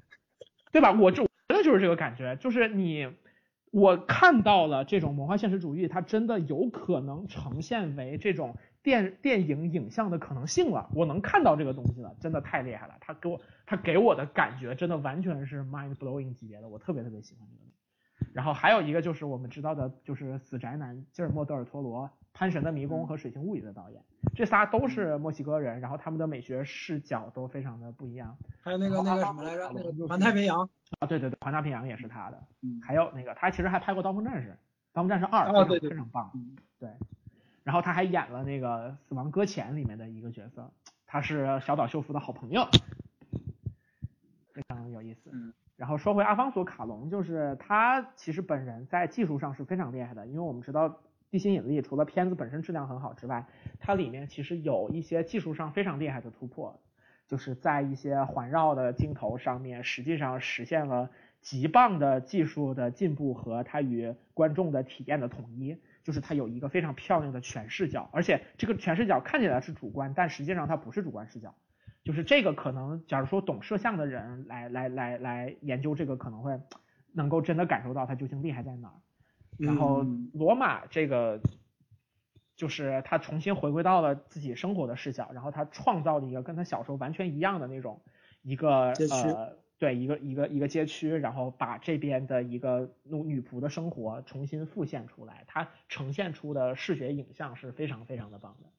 [0.73, 0.91] 对吧？
[0.91, 3.07] 我就真的就是这个感觉，就是你
[3.71, 17.63] 我看到了这种魔幻现实主义，它真的有可能呈现为这种电电影影像的可能性了，我能看到这个东西了，真的太厉害了，他给我他给我的感觉真的完全是 mind blowing 级别的，我特别特别喜欢这个。
[18.31, 24.01] 然后还有一个就是我们知道的，就是死宅男吉尔莫·德尔·托罗，《潘神的迷宫》和《水形物语》的导演，
[24.35, 28.35] 这仨都是墨西哥人，然后他们的美学视角都非常的不一样。
[28.61, 29.71] 还有那个那个什么来着？
[29.73, 30.67] 那个环太平洋
[30.99, 32.43] 啊，对对对，环太平洋也是他的。
[32.61, 32.81] 嗯。
[32.81, 34.49] 还有那个他其实还拍过《刀锋战士》，
[34.93, 36.31] 《刀锋战士二》非常非常棒。
[36.79, 36.89] 对。
[37.63, 40.71] 然后他还演了那个《死亡搁浅》里面的一个角色，
[41.05, 42.67] 他是小岛秀夫的好朋友，
[44.53, 45.29] 非常有意思。
[45.31, 45.53] 嗯。
[45.75, 50.89] 然后说回阿方索卡隆，就是他其实本人在技术上是非常厉害的，因为我们知道
[51.33, 53.47] 《地心引力》除了片子本身质量很好之外，
[53.79, 56.79] 它里面其实有一些技术上非常厉害的突破，
[57.27, 61.09] 就是在一些环绕的镜头上面，实际上实现了
[61.41, 71.55] 极棒的技术的进步和它与观众的体验的统一，就是它有一个非常漂亮的全视角，而且这个全视角看起来是主观，但实际上它不是主观视角。
[72.03, 76.59] 就是这个可能，假如说懂摄像的人来来来来研究这个，可能会
[77.11, 78.93] 能够真的感受到它究竟厉害在哪儿。
[79.57, 81.39] 然后罗马这个，
[82.55, 88.01] 就是他重新回归到了自己生活的视角，然后他创造了一个跟他小时候完全一样的那种
[88.41, 98.69] 一个呃，对一个一个一个街区，然后把这边的一个女女仆的生活重新复现出来，它呈现出的视觉影像是非常非常的棒的。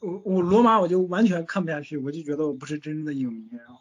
[0.00, 3.50] 我我罗马我就完全看不下去，我就觉得我不是真正的影迷。
[3.50, 3.78] 然后，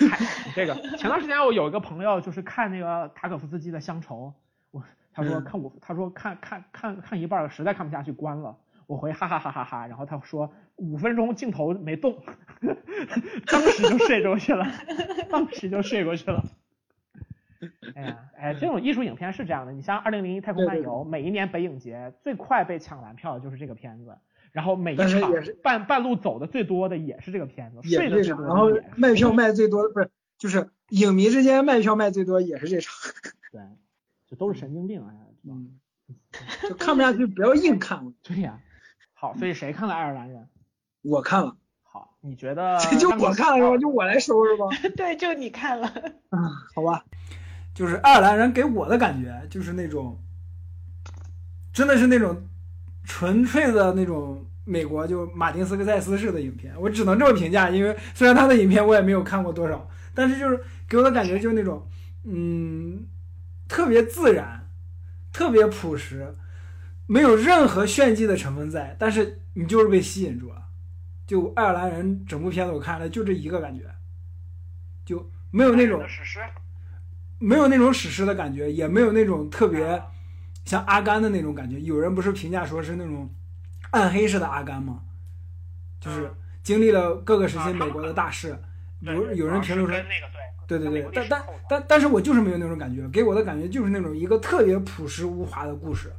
[0.54, 4.26] 这个前段时间我有一个朋友就是看那个塔可夫斯基的《乡愁》，
[4.70, 4.82] 我
[5.12, 12.22] 他说看我他说看看看看一半实在看不下去关了，我回哈哈哈哈哈，然后他说五分钟镜头没动，
[13.46, 14.66] 当时就睡过去了，
[15.30, 16.44] 当时就睡过去了。
[17.94, 24.16] 哎呀哎，这种艺术影片是这样的，你像《二零零一太空漫游》，每一年北影节最快被抢完票的就是这个片子。
[24.56, 25.30] 然后每一场
[25.62, 28.42] 半半路走的最多的也是这个片子，睡的最多。
[28.46, 32.94] 然后卖票卖最多的不是，就是影迷之间卖票卖最多也是这场。
[33.52, 33.60] 对，
[34.26, 35.12] 这都是神经病啊！
[35.46, 35.78] 嗯，
[36.66, 38.14] 就看不下去，不要硬看。
[38.24, 38.58] 对呀。
[39.12, 40.44] 好，所以谁看了《爱尔兰人》？
[41.02, 41.54] 我看了。
[41.82, 42.78] 好，你觉得？
[42.98, 43.76] 就我看了是吧？
[43.76, 44.64] 就我来收拾吧？
[44.96, 45.92] 对，就你看了。
[46.30, 46.42] 嗯，
[46.74, 47.04] 好吧。
[47.74, 50.16] 就是《爱尔兰人》给我的感觉就是那种，
[51.74, 52.34] 真的是那种。
[53.06, 61.88] 纯粹的那种美国就马丁斯科塞斯式的影片，我只能这么评价，因为虽然他的影片我也没有看过多少，但是就是给我的感觉就是那种，
[62.24, 63.06] 嗯，
[63.68, 64.68] 特别自然，
[65.32, 66.34] 特别朴实，
[67.06, 70.64] 没有任何炫技的成分在，但是你就是被吸引住了。
[71.26, 73.84] 就爱尔兰人整部片子我看了就这一个感觉，
[75.04, 76.40] 就没有那种史诗，
[77.38, 80.02] 没有那种史诗的感觉，也没有那种特别。
[80.66, 83.30] 像阿甘的那种感觉，有人不是评价说是那种
[83.92, 85.00] 暗黑式的阿甘吗？
[85.98, 86.30] 就是
[86.62, 88.58] 经历了各个时期美国的大事，
[89.00, 90.06] 有有人评论说，
[90.68, 96.12] 对对对，但但但但是我就是没有那种感觉，给我的感觉就是那种一个特别朴实无华的故事，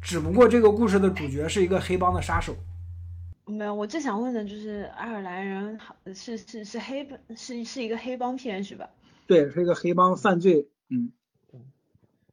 [0.00, 2.54] 只不过这个故事的主角是一个黑帮的杀手。
[3.46, 5.78] 没有，我最想问的就是爱尔兰人
[6.14, 8.88] 是是是黑是是一个黑帮片是吧？
[9.26, 11.12] 对，是一个黑帮犯罪，嗯。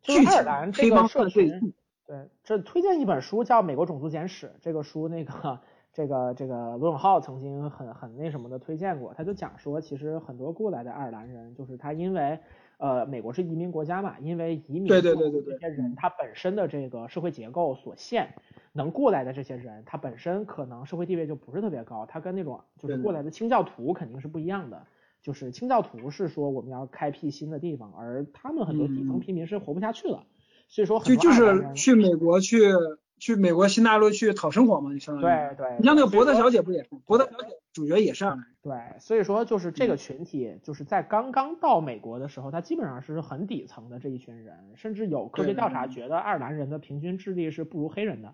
[0.10, 1.74] 就是爱尔兰这个社群，
[2.06, 4.48] 对，这推荐一本书叫《美国种族简史》。
[4.62, 5.60] 这个书，那个，
[5.94, 9.14] 这个，这个罗永浩曾经很很那什么的推荐过。
[9.14, 12.40] 他就讲说，其实很多过来的爱尔兰人，就是他因为
[12.78, 18.34] 呃，美国是移民国家嘛，因为移民对对对对这些人他本身的这个社会结构所限，
[18.74, 24.88] 能过来的这些人，他本身可能社会地位就不是特别高，他跟那种就是过来的清教徒肯定是不一样的。
[25.30, 30.24] 就是清教徒是说我们要开辟新的地方，而他们很多底层平民是活不下去了，
[30.70, 32.72] 所以说就就是去美国去
[33.20, 35.76] 去美国新大陆去讨生活嘛，就相当于对对。
[35.78, 36.90] 你像那个博德小姐不也是？
[37.06, 38.56] 博德小姐主角也是爱尔兰人。
[38.64, 48.34] 对，所以说就是这个群体就是在刚刚到美国的时候，他基本上是很底层的这一群人，甚至有科学调查觉得爱尔兰人的平均智力是不如黑人的。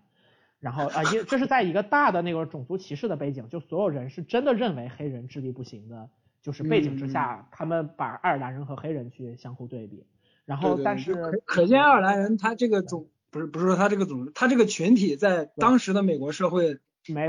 [0.61, 6.09] 然后啊，因这是在一个大的那个种族歧视的背景，就所有人是真的认为黑人智力不行的。
[6.45, 10.05] 就是背景之下，他们把爱尔兰人和黑人去相互对比，
[10.45, 16.77] 然后但是可可见爱尔兰人他这个种不是不是说他这个种他这个群体在当时的美国社会，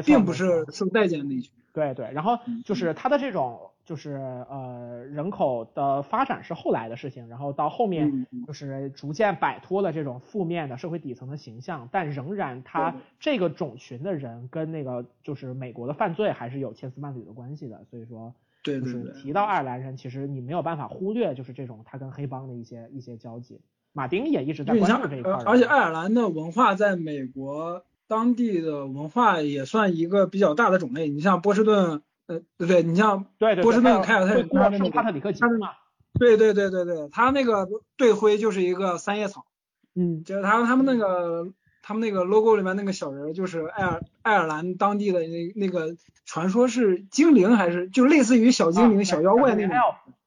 [0.04, 1.50] 并不是受待见的一群。
[1.72, 4.16] 对对，然后就是他的这种就是
[4.50, 18.34] 呃人口的发展是后来的事情，然后到后面就是逐渐摆脱了这种负面的社会底层的形象，但仍然他这个种群的人跟那个就是美国的犯罪还是有千丝万缕的关系的，所以说。
[18.66, 23.60] 对，就是提到爱尔兰人，其实你没有办法忽略，就是这种他跟黑帮的一些一些交集。
[23.92, 25.32] 马丁也一直在关注这一块。
[25.46, 31.08] 而且爱尔兰的文化在美国当地的文化也算一个比较大的种类。
[31.08, 33.24] 你像波士顿，呃，对对，你像
[33.62, 35.70] 波士顿凯尔特人，他是帕特里克吉嘛？
[36.18, 39.46] 对对对对对，他那个队徽就是一个三叶草，
[39.94, 41.52] 嗯，就是他他们那个。
[41.88, 49.78] 他们那个 logo 里面那个小人就是爱尔爱尔兰当地的那那个传说是精灵还是就类似于小精灵小妖怪那种，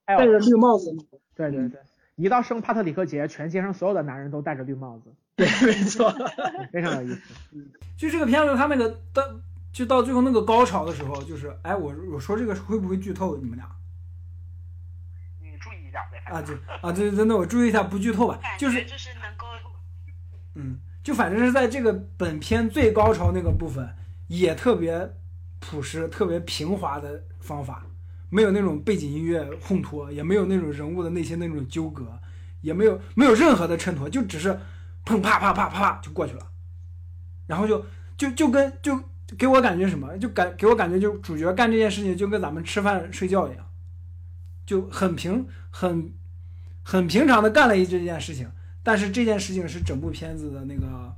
[0.05, 0.95] 戴着绿帽子。
[1.35, 1.81] 对对对，
[2.15, 5.13] 一到圣帕特里克节，全街上所有的男人都戴着绿帽子。
[5.35, 6.09] 对，没错，
[6.71, 7.21] 非常有意思。
[7.99, 9.21] 就这个片子，他那个到
[9.73, 13.35] 就到最后那个高潮的时候，就是哎，我我说这个会不会剧透？
[13.35, 13.67] 你们俩？
[15.41, 16.19] 你注意一下呗。
[16.31, 18.39] 啊，对啊，对对，那我注意一下，不剧透吧。
[18.57, 19.45] 就是就是能够，
[20.55, 20.79] 嗯。
[21.03, 23.87] 就反正是在这个本片最高潮那个部分，
[24.27, 25.15] 也特别
[25.59, 27.85] 朴实、特别平滑的方法，
[28.29, 32.19] 没有那种背景音乐烘托，也没有那种人物的内心那种纠葛，
[32.61, 34.59] 也没有没有任何的衬托，就只是
[35.05, 36.47] 砰啪啪啪啪啪就过去了，
[37.47, 37.85] 然后就
[38.17, 39.01] 就就跟就
[39.37, 43.65] 给我感觉什么，就感给我感觉就主角干这件事情就跟咱们吃饭睡觉一样，
[44.65, 46.13] 就很平很
[46.83, 48.51] 很平常的干了一这件事情。
[48.81, 51.13] 但是这件事情是整部片子的那个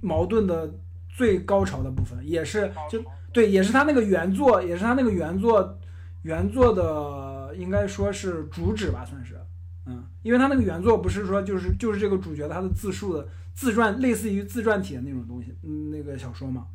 [0.00, 0.72] 矛盾的
[1.08, 5.78] 最高潮的部分，也是就对，也是他那个原作，也是他那个原作
[6.22, 9.38] 原作的应该说是主旨吧，算是，
[9.86, 16.66] 嗯，因为他那个原作不是说就是就是这个主角他的自述的自传，类似于自传体的那种东西，嗯，那个小说嘛，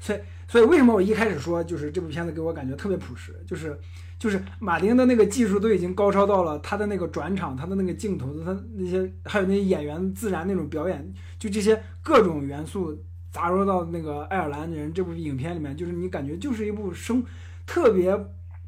[0.00, 3.78] 所以所以为什么我一开始说就是这部片子给我感觉特别朴实，就是。
[4.24, 12.98] 就是马丁的那个技术都已经高超到了，他的那个转场，他的那个镜头，他那些还有那些演员自然那种表演，就这些各种元素
[13.30, 17.22] 杂糅到那个爱尔兰人这部影片里面，就是你感觉就是一部生
[17.66, 18.18] 特别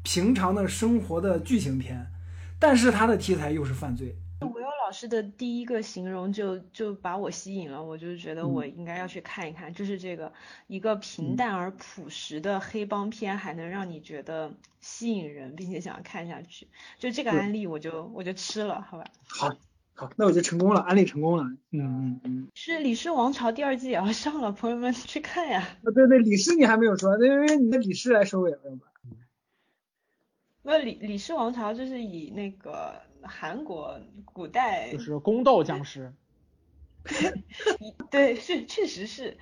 [0.03, 2.05] 平常的生活的剧情片，
[2.59, 4.15] 但是它的题材又是犯罪。
[4.87, 10.31] 老师的第一个形容就就把我吸引了，我就觉得我应该要去看一看，就是这个
[10.67, 16.69] 一个平淡而朴实的黑帮片，还能让你觉得吸引人，并且想要看下去。
[16.99, 19.03] 就这个案例，我就我就吃了，好吧？
[19.27, 19.49] 好，
[19.93, 21.43] 好，那我就成功了，安利成功了。
[21.71, 22.47] 嗯嗯嗯。
[22.55, 25.67] 是《李氏王朝》第二季也要上了，朋友们去看呀。
[25.83, 28.87] 啊，对对，李氏你还没有说，那因为你的李氏来收尾了吧？
[30.63, 33.05] 那李李氏王朝就是以那个。
[33.27, 36.13] 韩国古代就是宫斗僵尸，
[38.11, 39.37] 对，是确实是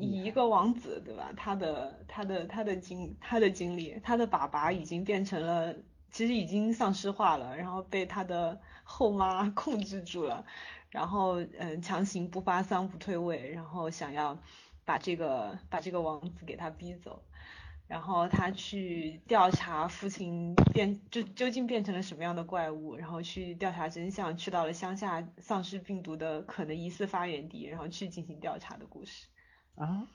[0.00, 1.32] 以一个王子对吧？
[1.36, 5.74] 他的他的他的经他的经历，他的爸爸已经变成了，
[6.10, 10.44] 其实已经丧尸化了，然后被他的后妈 控制住了，
[10.90, 14.38] 然后嗯强行不发丧不退位，然后想要
[14.84, 17.22] 把这个把这个王子给他逼走。
[17.88, 29.28] 然后他去调查父亲变就究竟变成了什么样的怪物，然后去调查真相，去到了乡下丧尸病毒的可能疑似发源地，然后去进行调查的故事。
[29.76, 30.08] 啊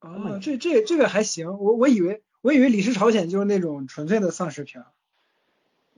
[0.00, 4.84] 啊，这这这个还行，我我以为我以为《李氏朝鲜》就是那种纯粹的丧尸片，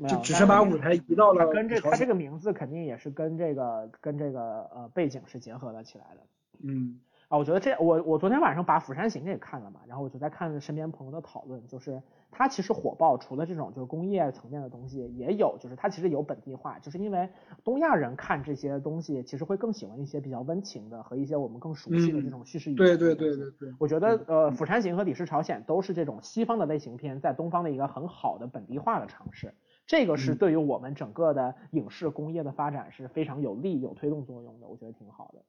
[0.09, 1.53] 就只是把舞台移到了。
[1.53, 6.20] 跟这他这个名字肯定也是跟这个跟这个呃背景是结合了起来的。
[6.61, 7.01] 嗯。
[7.29, 17.29] 啊，我觉得这我我昨天晚上把《釜山行》给看了嘛，然后我就在看身边朋友的讨论，就是它其实火爆，除了这种就是工业层面的东西，也有就是它其实有本地化，就是因为
[17.62, 22.79] 东亚人看这些东西，其实会更喜欢一些比较温情的和一些我们更熟悉的这种叙事语言。
[22.79, 23.74] 对对对对对。
[23.79, 29.53] 我觉得呃，《釜山行》和《李氏朝鲜》都是这种西方的类型片在东方的一个很好的本地化的尝试。
[29.87, 35.43] 这个是对于我们整个的影视工业的发展是非常有利、有推动作用的，我觉得挺好的。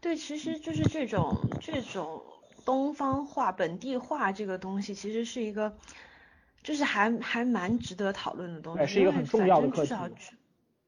[0.00, 2.22] 对，其实就是这种这种
[2.64, 5.76] 东方化、本地化这个东西，其实是一个，
[6.62, 9.94] 就是还还蛮值得讨论的东西，是一个很重要的课题。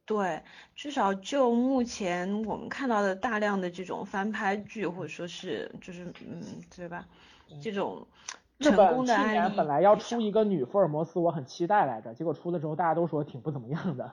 [0.04, 0.42] 对，
[0.74, 6.42] 至少就目前我们看到的大量的这种翻拍剧，或者说是就是嗯，
[6.74, 7.06] 对吧？
[7.62, 8.06] 这种
[8.58, 9.28] 成功的案例。
[9.28, 14.12] 去年本来要出一个女福尔摩斯，我很期待来着，结果出的时候大家都说挺不怎么样的，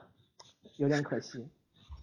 [0.76, 1.48] 有点可惜。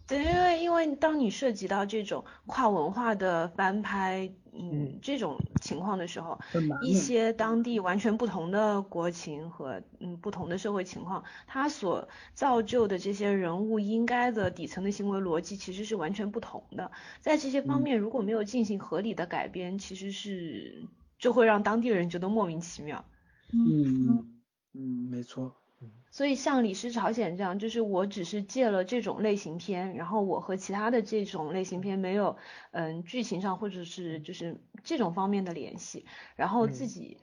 [0.08, 6.40] 对，因为因为当你涉及到这种跨文化的翻拍，嗯，这种情况的时候，
[6.82, 16.90] 一些当地完全不同的国情和嗯不同的社会情况，它所造就的这些人物应该的底层的行为逻辑其实是完全不同的。
[17.20, 20.88] 在这些方面如果没有进行合理的改编，其实是
[21.20, 23.04] 就会让当地人觉得莫名其妙。
[23.52, 24.40] 嗯
[24.74, 25.54] 嗯，没错。
[26.10, 32.38] 所以像《李氏朝鲜》这样，就是我只是借了这种类型片，然后我和其他的这种类型片没有，
[32.72, 36.06] 嗯，剧情上或者是就是这种方面的联系，
[36.36, 37.18] 然后自己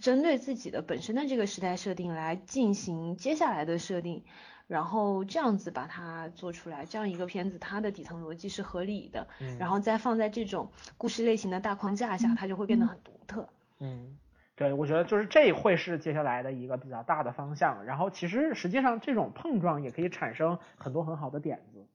[0.00, 4.24] 针对自己的本身的这个时代设定来进行接下来的设定，
[4.68, 9.26] 然后这样子把它做出来，这样一个片子它的底层逻辑是合理的，
[9.58, 13.48] 然后再放在这种故事类型的大框架下，它就会变得很独特。
[13.80, 14.16] 嗯。
[14.60, 17.82] 对，我觉得就是这会是接下来的一个比较大的方向。
[17.86, 21.86] 然后其实实际上这种碰撞也可以产生很多很好的点子，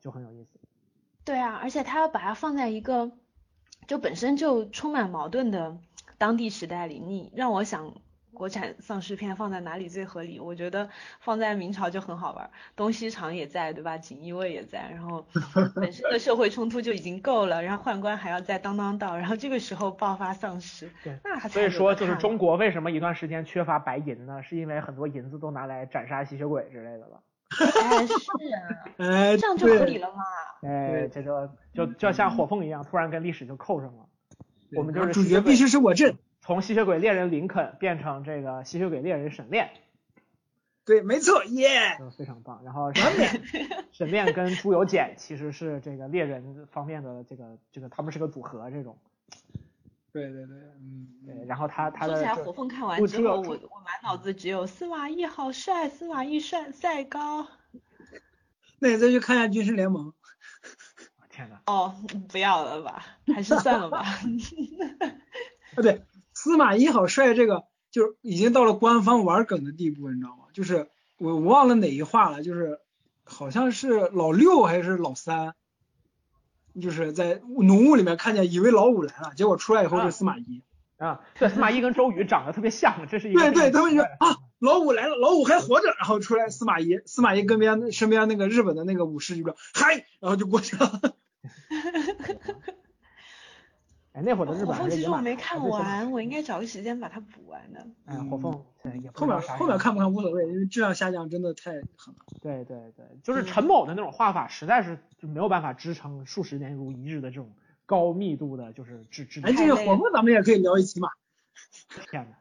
[0.00, 0.60] 就很有意思。
[1.24, 3.10] 对啊，而且他要把它放在一个
[3.88, 5.76] 就本身就充满矛盾的
[6.16, 7.92] 当地时代里，你让我想。
[8.34, 10.38] 国产丧尸片放在哪里最合理？
[10.40, 10.88] 我觉得
[11.20, 13.96] 放在明朝就很好玩，东西厂也在，对吧？
[13.96, 15.24] 锦衣卫也在，然后
[15.74, 24.42] 本身的社会冲突就已经够了，然后宦官还要再当当道，然后这个时候爆发丧尸，对，那所以说就是中国为什么一段时间缺乏白银呢？
[24.42, 27.20] 是因为很多银子都拿来斩杀吸血鬼之类的了。
[27.50, 28.60] 哎，是啊，
[28.98, 30.22] 哎这样就合理了嘛？
[30.62, 34.06] 哎，这就就就像火凤一样，突然跟历史就扣上了。
[34.76, 36.16] 我们就是主角必须是我朕。
[36.44, 39.70] 从吸血鬼猎人林肯变成这个吸血鬼猎人沈炼，
[40.84, 42.62] 对，没错，耶，非常棒。
[42.62, 43.42] 然后 沈炼，
[43.92, 48.98] 沈炼跟朱由检其实是这个猎人方面的这个这个，他们是个组合这种。
[50.12, 51.46] 对对对，嗯，对。
[51.46, 52.12] 然后他他的。
[52.12, 57.48] 说起来，火凤看完之后，我我满脑子只有司马懿好帅，司马懿帅赛高。
[58.80, 60.12] 那你再去看一下军事联盟。
[61.30, 61.58] 天呐。
[61.64, 61.96] 哦，
[62.28, 63.02] 不要了吧，
[63.34, 64.04] 还是算了吧。
[65.74, 66.02] 啊对。
[66.44, 70.44] 司马懿好帅，这个就是已经到了官方玩梗的地步，你知道吗？
[70.52, 72.80] 就是我我忘了哪一话了，就是
[73.24, 75.54] 好像是老六还是老三，
[76.78, 80.62] 就是在浓雾里面看见，以为老五来了，结果出来以后是司马懿
[80.98, 81.22] 啊。
[81.38, 83.40] 对，司马懿跟周瑜长得特别像，这是一个。
[83.40, 91.00] 对对，他们说啊，老五来了，老五还活着，然后出来司马懿，司马懿跟边身边那个日本的那个武士就说嗨，然后就过去了。
[94.14, 97.84] 哎，那会儿的日本还是其实我没看完，我应该找个时间把它补完的。
[98.04, 98.52] 哎，火凤，
[99.12, 102.24] 后面后面看不看无所谓，因为质量下降真的太狠了。
[102.40, 107.52] 对对对，就是陈某的那种画法，实在是就没有办法支撑数十年如一日的这种
[107.86, 109.40] 高密度的，就是质质。
[109.42, 111.08] 哎，这个火凤咱们也可以聊一期嘛。
[112.08, 112.36] 天呐。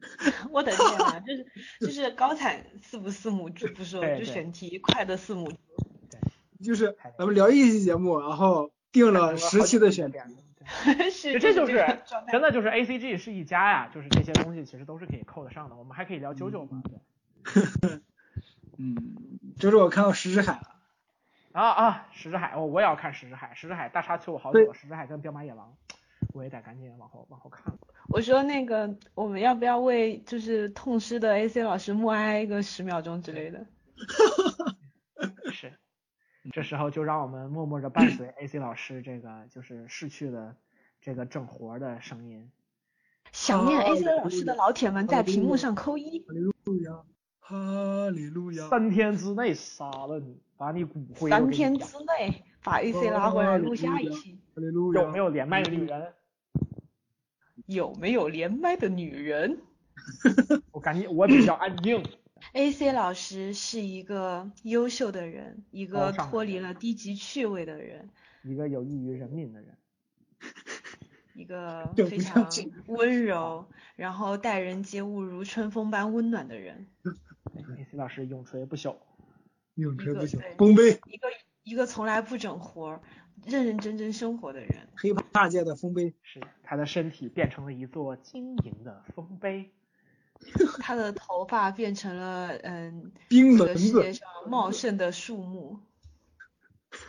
[0.50, 1.46] 我的天呐，就是
[1.80, 5.46] 就是高产四不四母不说，就选题快的四母。
[6.08, 6.18] 对。
[6.64, 10.18] 就是咱们聊一期节目，然后定了十期的选题。
[11.10, 11.84] 是，这就是
[12.30, 15.74] 真的就是 A C G 是一家呀，就是这些东西其实都是可以扣得上的。
[15.74, 16.98] 我们还可以聊九九嘛，对。
[18.78, 18.96] 嗯，
[19.58, 20.74] 就是我看到石之海了。
[21.52, 25.74] 啊啊，石之海，我我也要看石之海，石之海大沙丘我好久了，石之海跟彪马野狼，
[26.34, 27.72] 我也得赶紧往后往后看。
[28.08, 33.66] 我说那个，我们要不要为就是痛失的 A C 老师默哀个十秒钟之类的？
[36.48, 36.60] 是。
[36.60, 40.56] 这时候就让我们默默的伴随 AC 老师这个就是逝去的
[41.00, 42.50] 这个整活的声音。
[43.32, 46.20] 想念 AC 老师的老铁们在屏幕上扣一。
[46.20, 47.04] 哈利路亚，
[47.40, 48.68] 哈利路亚。
[48.68, 51.30] 三天之内杀了你，把你骨灰。
[51.30, 54.38] 三天之内把 AC 拉回来录下一期。
[54.94, 56.12] 有没有连麦的女人？
[57.66, 59.58] 有没有连麦的女人？
[60.72, 62.02] 我感觉，我比较安静。
[62.52, 68.08] A C 老师是一个优秀的人，一个脱离了低级趣味的人，
[68.42, 69.76] 一个有益于人民的人，
[71.34, 72.48] 一个 非常
[72.86, 73.66] 温柔，
[73.96, 76.86] 然后待人接物如春风般温暖的人。
[77.78, 78.96] A C 老师永垂不朽，
[79.74, 81.00] 永垂不朽，丰碑。
[81.06, 81.28] 一个
[81.64, 83.00] 一个从来不整活，
[83.44, 84.88] 认认真真生活的人。
[84.96, 89.70] 黑怕界的丰碑，是他的身体变成了一座晶莹的丰碑。
[90.80, 95.78] 他的头发变成了嗯，冰这个世界上茂盛的树木，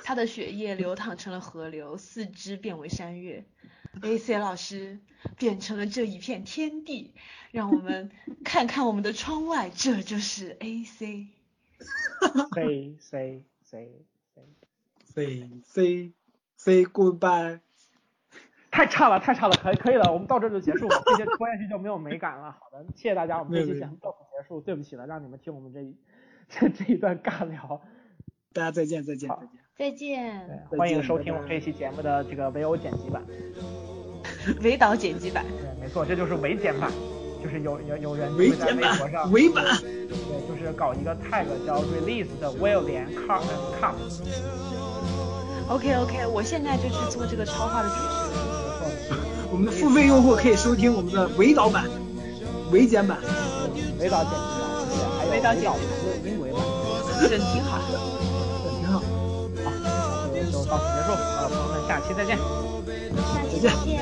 [0.04, 3.46] 他的血液流淌成了河流，四肢变为山岳。
[4.02, 5.00] AC 老师
[5.38, 7.14] 变成了这一片天地，
[7.52, 8.12] 让我们
[8.44, 11.28] 看看我们的窗外，这就是 AC。
[12.54, 13.90] say say say
[14.34, 14.44] say，
[15.06, 16.14] 飞飞
[16.56, 17.60] 飞 goodbye。
[18.72, 22.52] 太差了太差了，可以可以了，我们到这就结束了，这些拖下去就没有美感了。
[22.52, 25.98] 好的，谢谢大家，我们这期节目到此结束，对不起了，让你们听我们这一
[26.48, 27.82] 这这一段尬聊。
[28.54, 29.50] 大家再见再见再见。
[29.76, 33.24] 再见，对，欢迎收听我们这一期节目的这个唯欧剪辑版。
[34.62, 35.46] 围导剪辑版。
[35.46, 36.92] 对，没错，这就是伪剪版，
[37.44, 43.50] 就是有有有人会在微博上，伪版对，就是搞一个 tag 叫 release 的 will 连 car 嗯
[45.70, 48.02] cup，OK OK，我现在就去做这个超话的主持
[48.36, 48.49] 人。
[49.60, 51.84] 我们付费用户可以收听我们的围导版、
[52.72, 53.18] 围简版、
[54.00, 54.40] 围导简版，
[55.18, 55.80] 还有围导角的
[56.24, 56.62] 英维版，
[57.30, 57.78] 真挺好。
[58.90, 59.04] 好，
[59.54, 59.82] 本期
[60.34, 62.38] 节就到此结束，啊，朋友们，下期再见。
[62.38, 64.00] 下期再见。